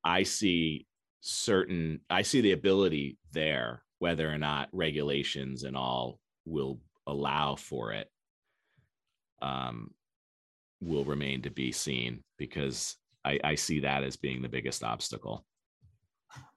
[0.04, 0.86] I see
[1.22, 7.92] certain, I see the ability there, whether or not regulations and all will allow for
[7.94, 8.10] it,
[9.42, 9.94] um,
[10.80, 12.96] will remain to be seen because
[13.28, 15.46] I, I see that as being the biggest obstacle.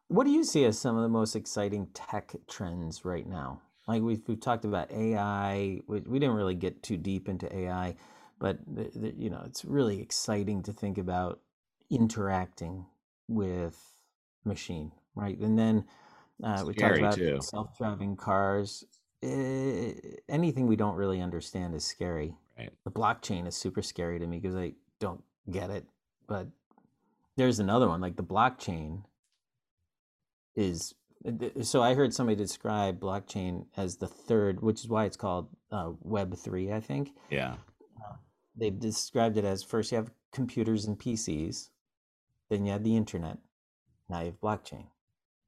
[0.08, 3.60] What do you see as some of the most exciting tech trends right now?
[3.86, 5.80] Like we've, we've talked about AI.
[5.86, 7.96] We, we didn't really get too deep into AI,
[8.38, 11.40] but the, the, you know it's really exciting to think about
[11.90, 12.86] interacting
[13.28, 13.78] with
[14.44, 15.38] machine, right?
[15.38, 15.84] And then
[16.42, 17.40] uh, we talked about too.
[17.40, 18.84] self-driving cars.
[19.22, 19.92] Eh,
[20.28, 22.34] anything we don't really understand is scary.
[22.58, 22.72] Right.
[22.84, 25.86] The blockchain is super scary to me because I don't get it.
[26.26, 26.48] But
[27.40, 29.02] there's another one like the blockchain
[30.54, 30.94] is
[31.62, 35.92] so I heard somebody describe blockchain as the third, which is why it's called uh,
[36.02, 36.70] Web three.
[36.72, 37.56] I think Yeah.
[38.56, 41.70] they've described it as first you have computers and PCs,
[42.50, 43.38] then you have the internet,
[44.10, 44.86] now you have blockchain.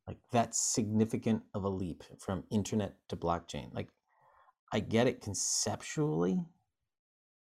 [0.07, 3.73] Like that's significant of a leap from internet to blockchain.
[3.75, 3.89] Like
[4.73, 6.41] I get it conceptually,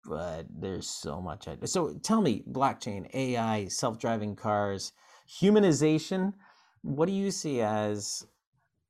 [0.05, 1.47] but there's so much.
[1.47, 4.93] I, so tell me, blockchain, AI, self-driving cars,
[5.29, 6.33] humanization.
[6.81, 8.25] What do you see as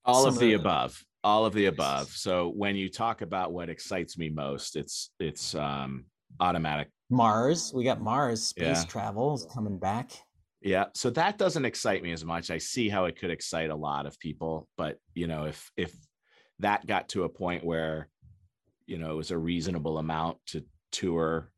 [0.05, 3.53] all of of the the- above all of the above so when you talk about
[3.53, 6.03] what excites me most it's it's um
[6.39, 7.71] automatic Mars?
[7.75, 8.89] We got Mars space Yeah.
[8.89, 10.13] travel is coming back.
[10.63, 13.75] yeah so that doesn't excite me as much i see how it could excite a
[13.75, 15.93] lot of people but you know if if
[16.57, 18.09] that got to a point where
[18.87, 21.51] you know it was a reasonable amount to tour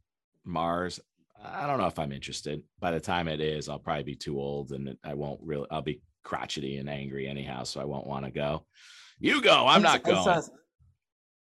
[0.46, 1.00] mars
[1.44, 4.40] i don't know if i'm interested by the time it is i'll probably be too
[4.40, 8.24] old and i won't really i'll be crotchety and angry anyhow so i won't want
[8.24, 8.66] to go
[9.20, 10.54] you go i'm not I going saw-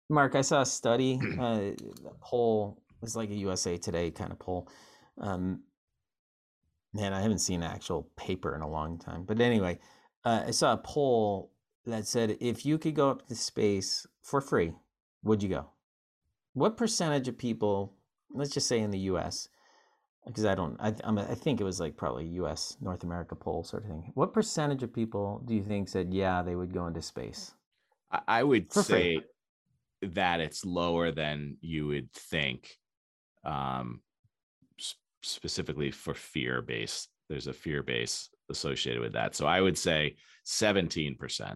[0.08, 2.80] Mark, I saw a study, uh, a poll.
[2.90, 4.68] It was like a USA Today kind of poll.
[5.18, 5.62] Um,
[6.94, 9.24] man, I haven't seen an actual paper in a long time.
[9.24, 9.78] But anyway,
[10.24, 11.52] uh, I saw a poll
[11.86, 14.72] that said if you could go up to space for free,
[15.22, 15.70] would you go?
[16.56, 17.92] What percentage of people,
[18.32, 19.46] let's just say in the U.S.,
[20.26, 22.78] because I don't, I, I'm, I think it was like probably U.S.
[22.80, 24.10] North America poll sort of thing.
[24.14, 27.52] What percentage of people do you think said yeah they would go into space?
[28.26, 29.20] I- would For free.
[30.00, 32.70] say that it's lower than you would think,
[33.44, 34.00] um,
[35.22, 37.08] specifically for fear base.
[37.28, 39.34] There's a fear base associated with that.
[39.34, 41.54] So I would say 17%.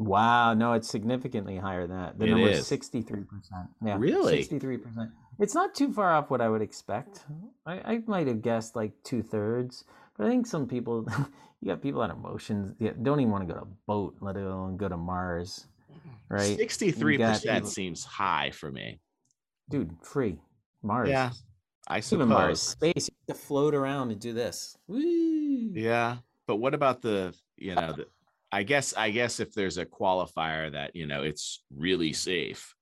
[0.00, 2.18] Wow, no, it's significantly higher than that.
[2.18, 2.60] The It number is.
[2.60, 3.68] is sixty-three percent.
[3.84, 4.36] Yeah, Really?
[4.38, 5.10] sixty-three percent.
[5.38, 7.24] It's not too far off what I would expect.
[7.66, 9.84] I, I might have guessed like two thirds,
[10.16, 11.06] but I think some people,
[11.60, 14.36] you got people on emotions, yeah, don't even want to go to a boat, let
[14.36, 15.66] alone go to Mars,
[16.30, 16.58] right?
[16.58, 19.00] 63% seems high for me.
[19.68, 20.38] Dude, free
[20.82, 21.10] Mars.
[21.10, 21.30] Yeah,
[21.88, 23.10] I even Mars, space.
[23.10, 24.78] You have to float around and do this.
[24.88, 24.98] Woo!
[24.98, 28.06] Yeah, but what about the, you know, the,
[28.52, 32.16] I guess I guess if there's a qualifier that, you know, it's really mm.
[32.16, 32.74] safe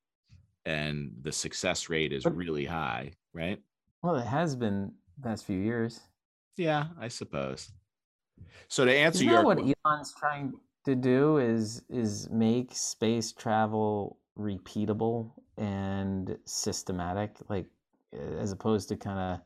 [0.64, 3.59] and the success rate is really high, right?
[4.03, 6.01] Well, it has been the past few years.
[6.57, 7.71] Yeah, I suppose.
[8.69, 10.55] So to answer Isn't your what Elon's trying
[10.85, 11.39] to do?
[11.39, 17.66] Is is make space travel repeatable and systematic, like
[18.39, 19.41] as opposed to kind of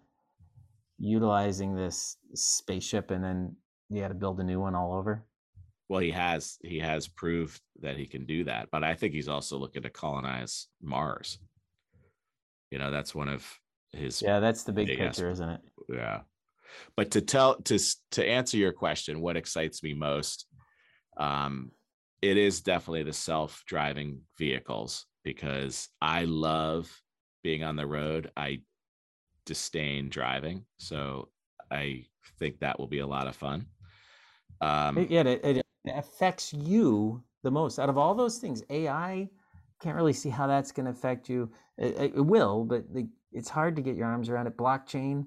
[0.98, 3.56] utilizing this spaceship and then
[3.90, 5.24] you got to build a new one all over.
[5.92, 9.28] Well, he has he has proved that he can do that, but I think he's
[9.28, 11.38] also looking to colonize Mars.
[12.70, 13.46] You know, that's one of
[13.92, 15.60] his Yeah, that's the big picture, isn't it?
[15.88, 16.20] yeah
[16.96, 17.78] but to tell to
[18.12, 20.46] to answer your question what excites me most
[21.18, 21.70] um
[22.22, 26.90] it is definitely the self-driving vehicles because I love
[27.42, 28.30] being on the road.
[28.36, 28.62] I
[29.44, 30.64] disdain driving.
[30.78, 31.28] So
[31.70, 32.06] I
[32.38, 33.66] think that will be a lot of fun.
[34.60, 38.62] Um, yeah, it, it affects you the most out of all those things.
[38.70, 39.28] AI
[39.80, 41.50] can't really see how that's going to affect you.
[41.76, 44.56] It, it will, but the, it's hard to get your arms around it.
[44.56, 45.26] Blockchain,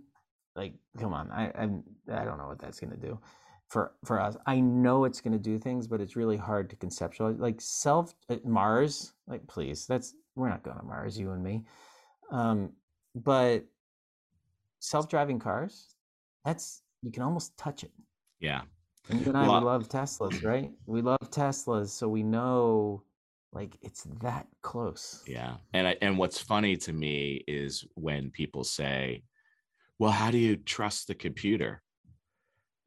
[0.56, 3.20] like, come on, I I'm, I don't know what that's going to do
[3.68, 4.38] for for us.
[4.46, 7.40] I know it's going to do things, but it's really hard to conceptualize.
[7.40, 11.66] Like self uh, Mars, like please, that's we're not going to Mars, you and me.
[12.32, 12.72] Um,
[13.16, 13.66] but
[14.80, 15.96] self-driving cars,
[16.44, 17.92] that's you can almost touch it.
[18.40, 18.62] Yeah.
[19.10, 20.72] And you and I, we love Teslas, right?
[20.88, 23.04] We love Teslas, so we know
[23.54, 25.24] like it's that close.
[25.28, 25.56] Yeah.
[25.74, 29.24] And I, and what's funny to me is when people say,
[30.00, 31.82] "Well, how do you trust the computer?"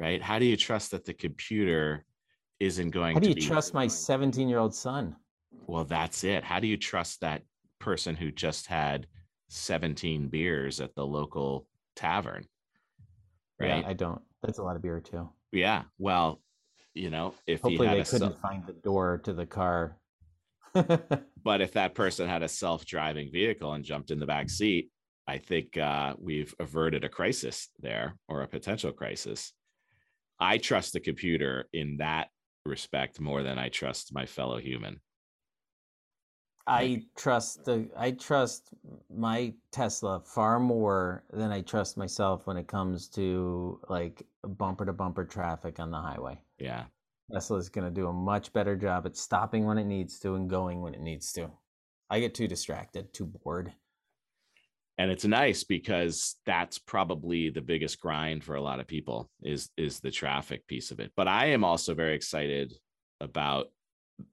[0.00, 0.22] Right?
[0.22, 2.04] How do you trust that the computer
[2.60, 3.40] isn't going to How do you be...
[3.40, 5.16] trust my 17-year-old son?
[5.66, 6.44] Well, that's it.
[6.44, 7.42] How do you trust that
[7.80, 9.08] person who just had
[9.48, 11.66] 17 beers at the local
[11.96, 12.46] tavern?
[13.58, 13.82] Right?
[13.82, 14.20] Yeah, I don't.
[14.42, 15.28] That's a lot of beer too.
[15.52, 15.82] Yeah.
[15.98, 16.40] Well,
[16.94, 19.96] you know, if hopefully they couldn't find the door to the car.
[20.74, 24.90] but if that person had a self-driving vehicle and jumped in the back seat,
[25.26, 29.52] I think uh, we've averted a crisis there or a potential crisis.
[30.40, 32.28] I trust the computer in that
[32.64, 35.00] respect more than I trust my fellow human.
[36.68, 38.70] I trust the I trust
[39.14, 44.92] my Tesla far more than I trust myself when it comes to like bumper to
[44.92, 46.40] bumper traffic on the highway.
[46.58, 46.84] Yeah.
[47.32, 50.34] Tesla is going to do a much better job at stopping when it needs to
[50.34, 51.50] and going when it needs to.
[52.10, 53.72] I get too distracted, too bored.
[54.96, 59.70] And it's nice because that's probably the biggest grind for a lot of people is
[59.76, 61.12] is the traffic piece of it.
[61.16, 62.74] But I am also very excited
[63.20, 63.66] about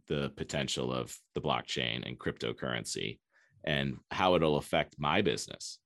[0.08, 3.20] the potential of the blockchain and cryptocurrency
[3.64, 5.80] and how it'll affect my business.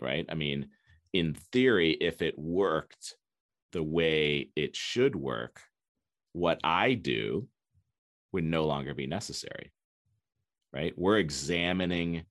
[0.00, 0.26] Right.
[0.28, 0.68] I mean,
[1.12, 3.14] in theory, if it worked
[3.72, 5.60] the way it should work,
[6.32, 7.48] what I do
[8.32, 9.72] would no longer be necessary.
[10.72, 10.92] Right.
[10.96, 12.24] We're examining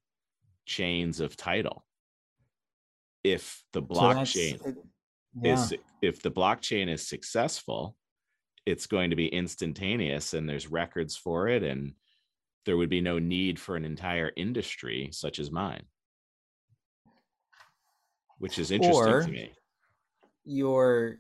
[0.66, 1.84] chains of title.
[3.24, 4.74] If the blockchain so
[5.41, 5.54] yeah.
[5.54, 7.95] is if the blockchain is successful,
[8.68, 11.93] it's going to be instantaneous and there's records for it and
[12.65, 15.84] there would be no need for an entire industry such as mine.
[18.39, 19.51] Which is interesting or to me.
[20.43, 21.20] your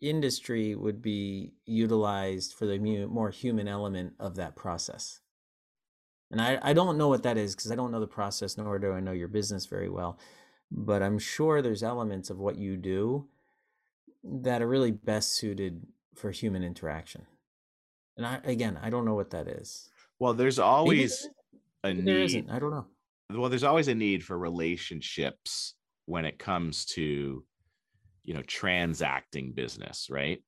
[0.00, 5.20] industry would be utilized for the more human element of that process.
[6.30, 8.78] And i, I don't know what that is because i don't know the process nor
[8.78, 10.18] do i know your business very well
[10.72, 13.28] but i'm sure there's elements of what you do
[14.24, 15.86] that are really best suited
[16.16, 17.26] for human interaction.
[18.16, 19.88] And I again, I don't know what that is.
[20.18, 21.28] Well, there's always
[21.84, 22.48] a need.
[22.50, 22.86] I don't know.
[23.30, 25.74] Well, there's always a need for relationships
[26.06, 27.44] when it comes to
[28.24, 30.42] you know transacting business, right?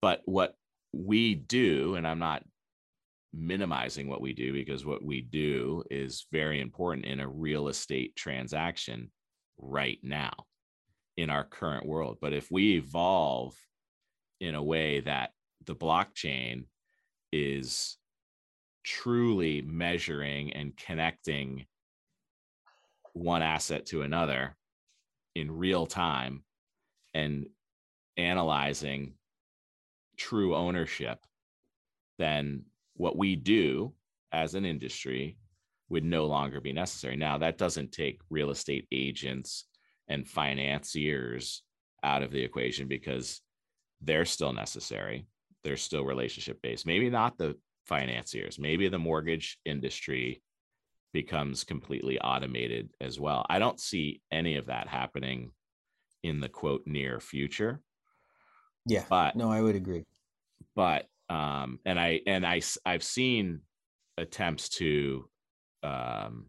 [0.00, 0.54] But what
[0.92, 2.42] we do, and I'm not
[3.34, 8.16] minimizing what we do because what we do is very important in a real estate
[8.16, 9.10] transaction
[9.58, 10.32] right now
[11.16, 12.18] in our current world.
[12.20, 13.54] But if we evolve
[14.40, 15.30] in a way that
[15.66, 16.64] the blockchain
[17.32, 17.96] is
[18.84, 21.66] truly measuring and connecting
[23.12, 24.56] one asset to another
[25.34, 26.42] in real time
[27.14, 27.46] and
[28.16, 29.14] analyzing
[30.16, 31.18] true ownership,
[32.18, 32.64] then
[32.94, 33.92] what we do
[34.32, 35.36] as an industry
[35.88, 37.16] would no longer be necessary.
[37.16, 39.64] Now, that doesn't take real estate agents
[40.08, 41.62] and financiers
[42.02, 43.40] out of the equation because
[44.00, 45.26] they're still necessary.
[45.64, 46.86] They're still relationship based.
[46.86, 50.42] Maybe not the financiers, maybe the mortgage industry
[51.12, 53.44] becomes completely automated as well.
[53.48, 55.52] I don't see any of that happening
[56.22, 57.80] in the quote near future.
[58.86, 59.04] Yeah.
[59.08, 60.04] But no, I would agree.
[60.74, 63.60] But um and I and I I've seen
[64.16, 65.28] attempts to
[65.82, 66.46] um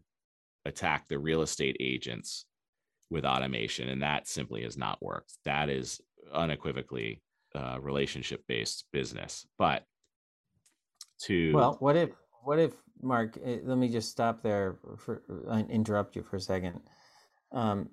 [0.64, 2.44] attack the real estate agents
[3.10, 5.32] with automation and that simply has not worked.
[5.44, 6.00] That is
[6.32, 7.22] unequivocally
[7.54, 9.46] uh, relationship based business.
[9.58, 9.84] But
[11.22, 12.10] to well what if
[12.42, 12.72] what if
[13.02, 16.80] mark eh, let me just stop there for uh, interrupt you for a second.
[17.52, 17.90] Um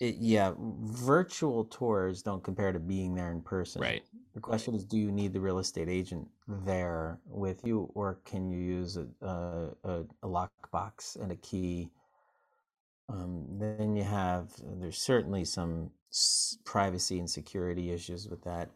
[0.00, 3.80] it, yeah virtual tours don't compare to being there in person.
[3.80, 4.02] Right.
[4.34, 8.50] The question is do you need the real estate agent there with you or can
[8.50, 11.90] you use a, a, a lockbox and a key?
[13.08, 15.90] Um, then you have there's certainly some
[16.64, 18.70] privacy and security issues with that.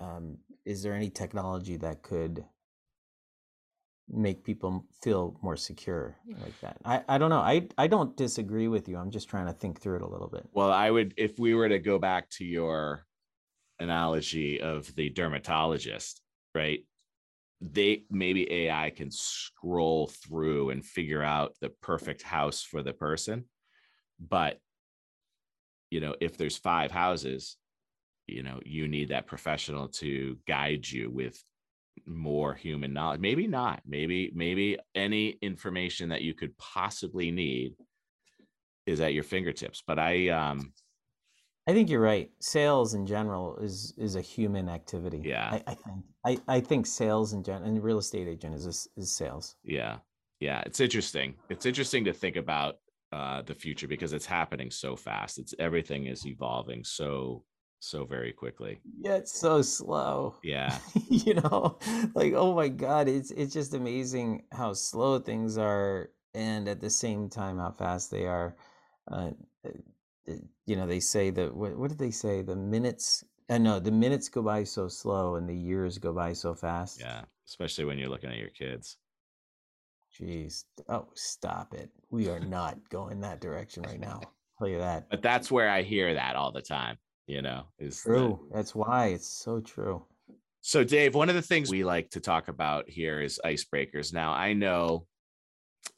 [0.00, 2.44] Um, is there any technology that could
[4.08, 6.76] make people feel more secure like that.
[6.84, 7.40] I, I don't know.
[7.40, 8.96] I, I don't disagree with you.
[8.96, 10.46] I'm just trying to think through it a little bit.
[10.52, 13.06] Well, I would, if we were to go back to your
[13.78, 16.20] analogy of the dermatologist,
[16.54, 16.80] right?
[17.60, 23.44] They maybe AI can scroll through and figure out the perfect house for the person.
[24.20, 24.58] But,
[25.94, 27.56] you know, if there's five houses,
[28.26, 31.40] you know, you need that professional to guide you with
[32.04, 33.20] more human knowledge.
[33.20, 33.82] Maybe not.
[33.86, 37.76] Maybe maybe any information that you could possibly need
[38.86, 39.84] is at your fingertips.
[39.86, 40.72] But i um
[41.68, 42.28] i think you're right.
[42.40, 45.48] Sales in general is is a human activity yeah.
[45.52, 46.04] I, I think.
[46.26, 49.54] I, I think sales in general and real estate agent is is sales.
[49.62, 49.98] Yeah.
[50.40, 50.60] Yeah.
[50.66, 51.36] It's interesting.
[51.50, 52.78] It's interesting to think about
[53.14, 57.44] uh the future because it's happening so fast it's everything is evolving so
[57.84, 58.80] so very quickly.
[58.98, 60.36] Yeah, it's so slow.
[60.42, 60.78] Yeah.
[61.08, 61.78] you know,
[62.14, 66.90] like oh my god, it's it's just amazing how slow things are and at the
[66.90, 68.56] same time how fast they are.
[69.10, 69.30] Uh,
[69.64, 69.70] uh
[70.64, 72.40] you know, they say that what, what did they say?
[72.40, 76.12] The minutes I uh, know the minutes go by so slow and the years go
[76.12, 77.00] by so fast.
[77.00, 78.96] Yeah, especially when you're looking at your kids.
[80.18, 80.64] Jeez.
[80.88, 81.90] Oh, stop it.
[82.10, 84.20] We are not going that direction right now.
[84.22, 85.10] I'll tell you that.
[85.10, 88.56] But that's where I hear that all the time you know is true the...
[88.56, 90.04] that's why it's so true
[90.60, 94.32] so dave one of the things we like to talk about here is icebreakers now
[94.32, 95.06] i know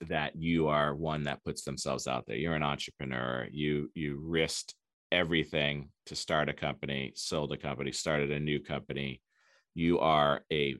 [0.00, 4.74] that you are one that puts themselves out there you're an entrepreneur you you risked
[5.12, 9.20] everything to start a company sold a company started a new company
[9.74, 10.76] you are a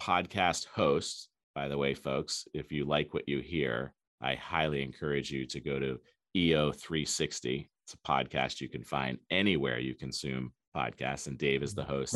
[0.00, 5.30] podcast host by the way folks if you like what you hear i highly encourage
[5.30, 5.98] you to go to
[6.36, 11.84] eo360 it's a podcast you can find anywhere you consume podcasts, and Dave is the
[11.84, 12.14] host.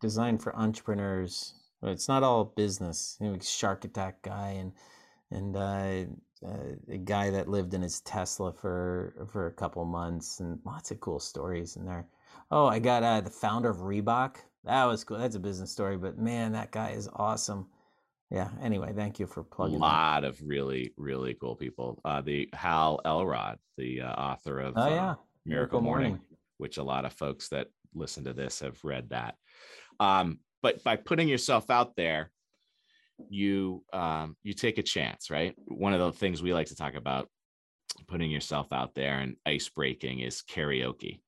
[0.00, 1.54] Design, for entrepreneurs.
[1.82, 3.16] It's not all business.
[3.20, 4.72] You know, Shark Attack guy and
[5.30, 10.40] and uh, uh, a guy that lived in his Tesla for for a couple months,
[10.40, 12.06] and lots of cool stories in there.
[12.50, 14.36] Oh, I got uh, the founder of Reebok.
[14.64, 15.18] That was cool.
[15.18, 17.66] That's a business story, but man, that guy is awesome
[18.32, 20.28] yeah anyway thank you for plugging a lot that.
[20.28, 22.00] of really really cool people.
[22.04, 25.10] Uh the hal elrod the uh, author of oh yeah.
[25.10, 25.14] Uh,
[25.44, 26.26] miracle, morning, morning,
[26.58, 29.34] which a lot of folks that listen to this have read that.
[30.00, 32.30] Um but by putting yourself out there
[33.28, 35.54] you um you take a chance right?
[35.66, 37.28] One of the things we like to talk about
[38.08, 41.20] putting yourself out there and ice breaking is karaoke.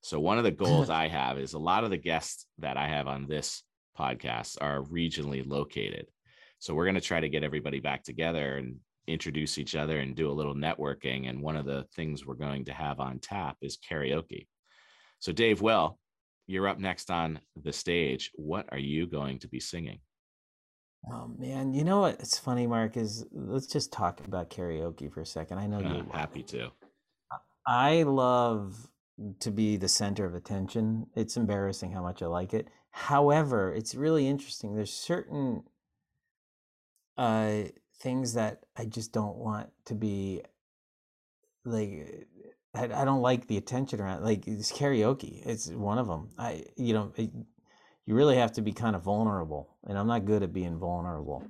[0.00, 2.86] So one of the goals i have is a lot of the guests that i
[2.86, 3.64] have on this
[3.98, 6.06] podcast are regionally located
[6.58, 8.76] so we're going to try to get everybody back together and
[9.06, 11.28] introduce each other and do a little networking.
[11.28, 14.46] And one of the things we're going to have on tap is karaoke.
[15.18, 15.98] So, Dave, well,
[16.46, 18.30] you're up next on the stage.
[18.34, 20.00] What are you going to be singing?
[21.12, 22.18] Oh man, you know what?
[22.20, 22.96] It's funny, Mark.
[22.96, 25.58] Is let's just talk about karaoke for a second.
[25.58, 26.70] I know uh, you're happy to.
[27.66, 28.88] I love
[29.40, 31.06] to be the center of attention.
[31.14, 32.68] It's embarrassing how much I like it.
[32.90, 34.74] However, it's really interesting.
[34.74, 35.62] There's certain
[37.16, 37.62] uh
[37.98, 40.42] things that I just don't want to be
[41.64, 42.28] like
[42.74, 46.64] I, I don't like the attention around like it's karaoke it's one of them I
[46.76, 47.30] you know it,
[48.04, 51.44] you really have to be kind of vulnerable and I'm not good at being vulnerable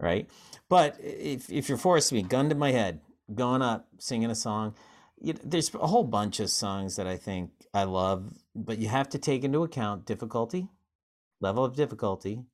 [0.00, 0.28] right?
[0.68, 3.00] But if if you're forced to be gun to my head
[3.34, 4.74] going up singing a song
[5.20, 8.88] you know, there's a whole bunch of songs that I think I love but you
[8.88, 10.68] have to take into account difficulty
[11.40, 12.44] level of difficulty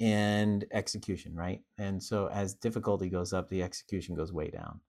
[0.00, 1.60] and execution, right?
[1.78, 4.80] And so as difficulty goes up, the execution goes way down.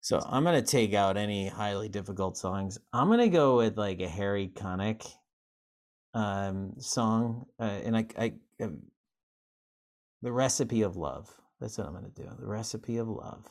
[0.00, 2.78] So I'm gonna take out any highly difficult songs.
[2.92, 5.04] I'm gonna go with like a Harry Connick
[6.14, 8.68] um, song, uh, and I, I, uh,
[10.22, 11.32] the recipe of love.
[11.60, 12.28] That's what I'm gonna do.
[12.38, 13.48] The recipe of love.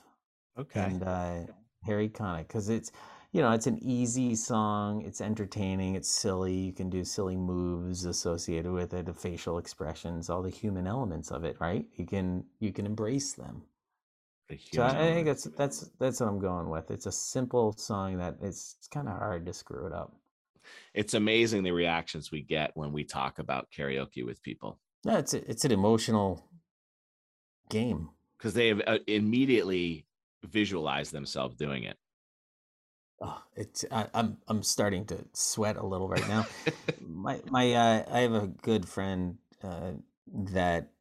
[0.57, 0.79] Okay.
[0.79, 1.39] And uh,
[1.83, 2.91] Harry Connick, because it's
[3.35, 5.01] you know, it's an easy song.
[5.01, 5.95] It's entertaining.
[5.95, 6.53] It's silly.
[6.53, 11.31] You can do silly moves associated with it, the facial expressions, all the human elements
[11.31, 11.85] of it, right?
[11.97, 13.63] You can you can embrace them.
[14.47, 16.89] The so I, I think that's that's that's what I'm going with.
[16.89, 20.15] It's a simple song that it's, it's kind of hard to screw it up.
[20.93, 24.79] It's amazing the reactions we get when we talk about karaoke with people.
[25.03, 26.47] Yeah, it's a, it's an emotional
[27.69, 30.05] game because they have uh, immediately
[30.45, 31.97] visualized themselves doing it.
[33.21, 36.47] Oh, it's I, am I'm, I'm starting to sweat a little right now.
[37.01, 39.93] my my uh, I have a good friend uh,
[40.53, 40.91] that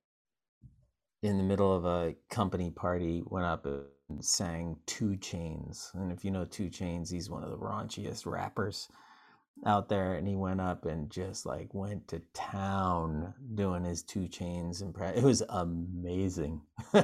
[1.23, 6.25] in the middle of a company party went up and sang 2 Chainz, and if
[6.25, 8.89] you know 2 Chainz, he's one of the raunchiest rappers.
[9.67, 14.23] out there and he went up and just like went to town doing his 2
[14.29, 16.61] Chainz and it was amazing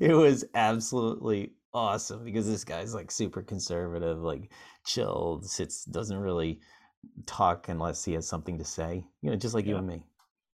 [0.00, 4.50] it was absolutely awesome because this guy's like super conservative like
[4.84, 6.60] chilled sits doesn't really
[7.26, 9.70] talk unless he has something to say you know just like yeah.
[9.70, 10.06] you and me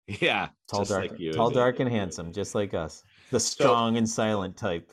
[0.07, 4.09] yeah tall dark like tall dark and handsome just like us the strong so, and
[4.09, 4.93] silent type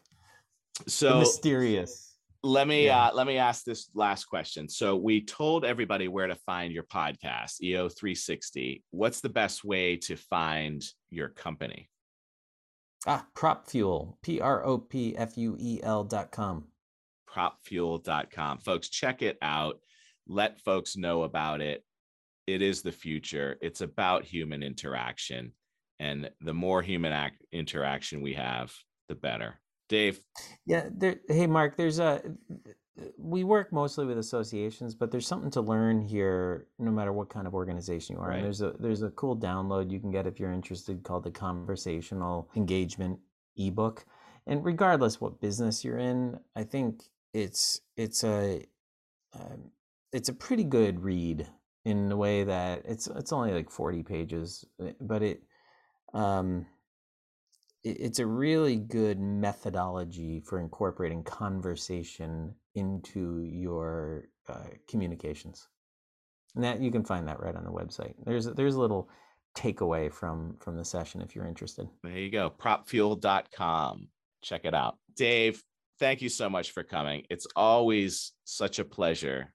[0.88, 2.16] so the mysterious
[2.46, 3.08] let me yeah.
[3.08, 4.70] uh, let me ask this last question.
[4.70, 8.84] So we told everybody where to find your podcast, EO360.
[8.92, 11.90] What's the best way to find your company?
[13.08, 16.66] Ah, Prop Fuel, P R O P F U E L dot com.
[17.30, 18.60] Propfuel.com.
[18.60, 19.80] Folks, check it out.
[20.28, 21.84] Let folks know about it.
[22.48, 23.58] It is the future.
[23.62, 25.52] It's about human interaction.
[26.00, 28.74] And the more human act- interaction we have,
[29.08, 29.60] the better.
[29.88, 30.20] Dave.
[30.66, 30.90] Yeah.
[30.92, 31.78] There, hey, Mark.
[31.78, 32.22] There's a.
[33.18, 37.46] We work mostly with associations, but there's something to learn here, no matter what kind
[37.46, 38.30] of organization you are.
[38.30, 38.38] Right.
[38.38, 41.32] And there's a there's a cool download you can get if you're interested, called the
[41.32, 43.20] Conversational Engagement
[43.58, 44.06] ebook.
[44.48, 48.64] And regardless what business you're in, I think it's it's a
[49.34, 49.72] um,
[50.14, 51.48] it's a pretty good read
[51.84, 55.44] in the way that it's it's only like 40 pages, eh, but it
[56.14, 56.66] um
[57.84, 65.68] it's a really good methodology for incorporating conversation into your uh, communications.
[66.56, 68.14] And that you can find that right on the website.
[68.26, 69.10] There's there's a little
[69.58, 71.88] takeaway from from the session if you're interested.
[72.04, 72.50] There you go.
[72.50, 74.08] propfuel.com.
[74.42, 74.98] Check it out.
[75.16, 75.64] Dave,
[76.00, 77.24] thank you so much for coming.
[77.30, 79.54] It's always such a pleasure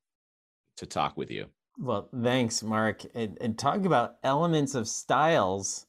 [0.77, 1.47] to talk with you.
[1.79, 3.03] Well, thanks, Mark.
[3.15, 5.87] And, and talk about elements of styles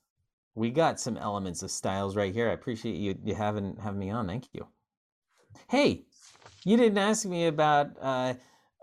[0.56, 2.50] we got some elements of styles right here.
[2.50, 4.28] I appreciate you you having having me on.
[4.28, 4.68] Thank you.
[5.70, 6.06] Hey,
[6.66, 8.34] you didn't ask me about uh,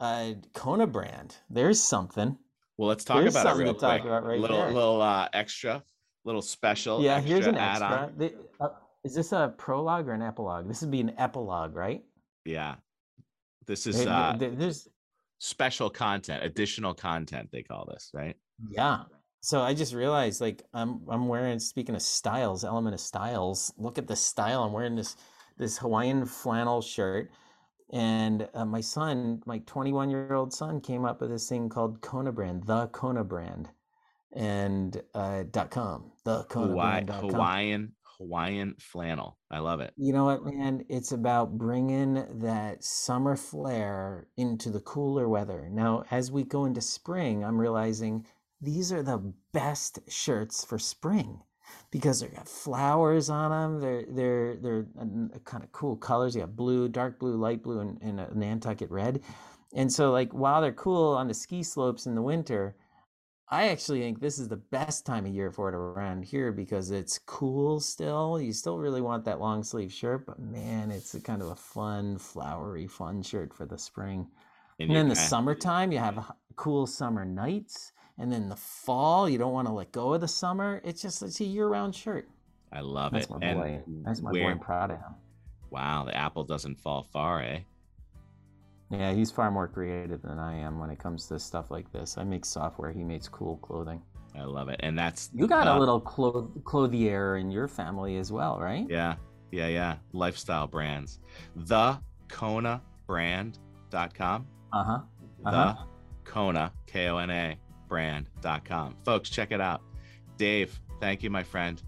[0.00, 1.36] uh, Kona brand.
[1.50, 2.36] There's something.
[2.76, 3.80] Well, let's talk There's about it real quick.
[3.80, 4.72] Talk about right little there.
[4.72, 5.82] little uh, extra,
[6.24, 7.02] little special.
[7.02, 8.12] Yeah, here's an extra.
[8.16, 8.68] The, uh,
[9.04, 10.68] is this a prologue or an epilogue?
[10.68, 12.02] This would be an epilogue, right?
[12.44, 12.76] Yeah.
[13.66, 14.88] This is uh, there's
[15.38, 17.50] special content, additional content.
[17.52, 18.36] They call this, right?
[18.70, 19.02] Yeah.
[19.40, 21.58] So I just realized, like, I'm I'm wearing.
[21.58, 23.72] Speaking of styles, element of styles.
[23.76, 24.62] Look at the style.
[24.62, 25.16] I'm wearing this
[25.58, 27.30] this Hawaiian flannel shirt,
[27.90, 32.00] and uh, my son, my 21 year old son, came up with this thing called
[32.00, 33.70] Kona Brand, the Kona Brand,
[34.32, 37.32] and uh, dot com, the Kona Hawaii, Brand.
[37.32, 39.38] Hawaiian Hawaiian flannel.
[39.50, 39.92] I love it.
[39.96, 40.84] You know what, man?
[40.88, 45.68] It's about bringing that summer flair into the cooler weather.
[45.70, 48.26] Now, as we go into spring, I'm realizing
[48.60, 51.40] these are the best shirts for spring
[51.90, 53.80] because they got flowers on them.
[53.80, 56.34] They're they're they're uh, kind of cool colors.
[56.34, 59.22] You have blue, dark blue, light blue, and, and uh, a Nantucket red.
[59.74, 62.74] And so, like while they're cool on the ski slopes in the winter,
[63.50, 66.90] I actually think this is the best time of year for it around here because
[66.90, 68.40] it's cool still.
[68.40, 71.56] You still really want that long sleeve shirt, but man, it's a kind of a
[71.56, 74.28] fun, flowery, fun shirt for the spring.
[74.78, 79.38] And, and then the summertime, you have cool summer nights and then the fall, you
[79.38, 80.80] don't want to let go of the summer.
[80.84, 82.28] It's just it's a year-round shirt.
[82.72, 83.30] I love That's it.
[83.30, 83.82] My boy.
[83.86, 84.50] And That's my where, boy.
[84.50, 85.14] I'm proud of him.
[85.70, 87.60] Wow, the apple doesn't fall far, eh?
[88.90, 92.16] Yeah, he's far more creative than I am when it comes to stuff like this.
[92.16, 92.90] I make software.
[92.90, 94.00] He makes cool clothing.
[94.34, 98.18] I love it, and that's you got uh, a little clo- clothier in your family
[98.18, 98.86] as well, right?
[98.88, 99.16] Yeah,
[99.50, 99.96] yeah, yeah.
[100.12, 101.18] Lifestyle brands.
[101.54, 101.98] The
[102.28, 104.46] Kona brand.com.
[104.72, 104.98] Uh huh.
[105.44, 105.50] Uh-huh.
[105.50, 107.58] The Kona K O N A
[107.88, 108.96] brand.com.
[109.04, 109.82] Folks, check it out.
[110.36, 111.82] Dave, thank you, my friend.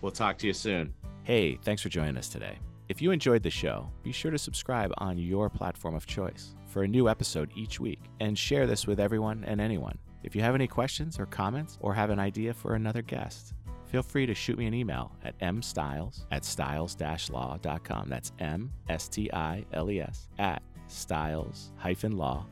[0.00, 0.94] We'll talk to you soon.
[1.24, 2.58] Hey, thanks for joining us today.
[2.88, 6.82] If you enjoyed the show, be sure to subscribe on your platform of choice for
[6.82, 9.98] a new episode each week and share this with everyone and anyone.
[10.22, 13.54] If you have any questions or comments or have an idea for another guest,
[13.86, 18.08] feel free to shoot me an email at mstiles at stiles-law.com.
[18.08, 22.50] That's M S T I L E S at stiles-law.com.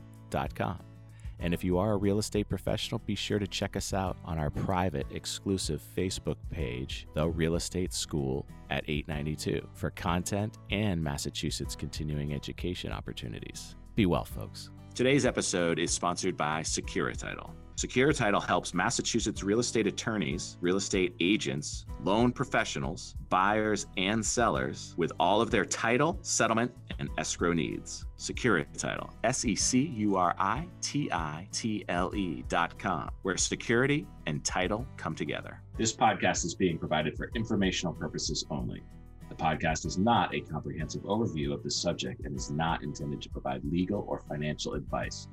[1.39, 4.37] And if you are a real estate professional, be sure to check us out on
[4.37, 11.75] our private exclusive Facebook page, The Real Estate School at 892, for content and Massachusetts
[11.75, 13.75] continuing education opportunities.
[13.95, 14.69] Be well, folks.
[14.95, 17.51] Today's episode is sponsored by Securititle.
[17.79, 25.13] Securititle helps Massachusetts real estate attorneys, real estate agents, loan professionals, buyers, and sellers with
[25.17, 28.05] all of their title, settlement, and escrow needs.
[28.17, 33.37] Securititle, S E C U R I T I T L E dot com, where
[33.37, 35.61] security and title come together.
[35.77, 38.83] This podcast is being provided for informational purposes only.
[39.29, 43.29] The podcast is not a comprehensive overview of the subject and is not intended to
[43.29, 45.29] provide legal or financial advice.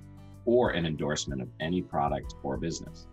[0.47, 3.07] Or an endorsement of any product or business.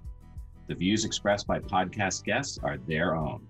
[0.68, 3.46] The views expressed by podcast guests are their own,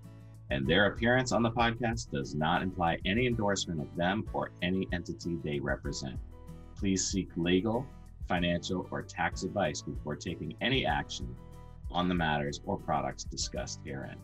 [0.50, 4.88] and their appearance on the podcast does not imply any endorsement of them or any
[4.92, 6.18] entity they represent.
[6.76, 7.86] Please seek legal,
[8.28, 11.36] financial, or tax advice before taking any action
[11.92, 14.18] on the matters or products discussed herein.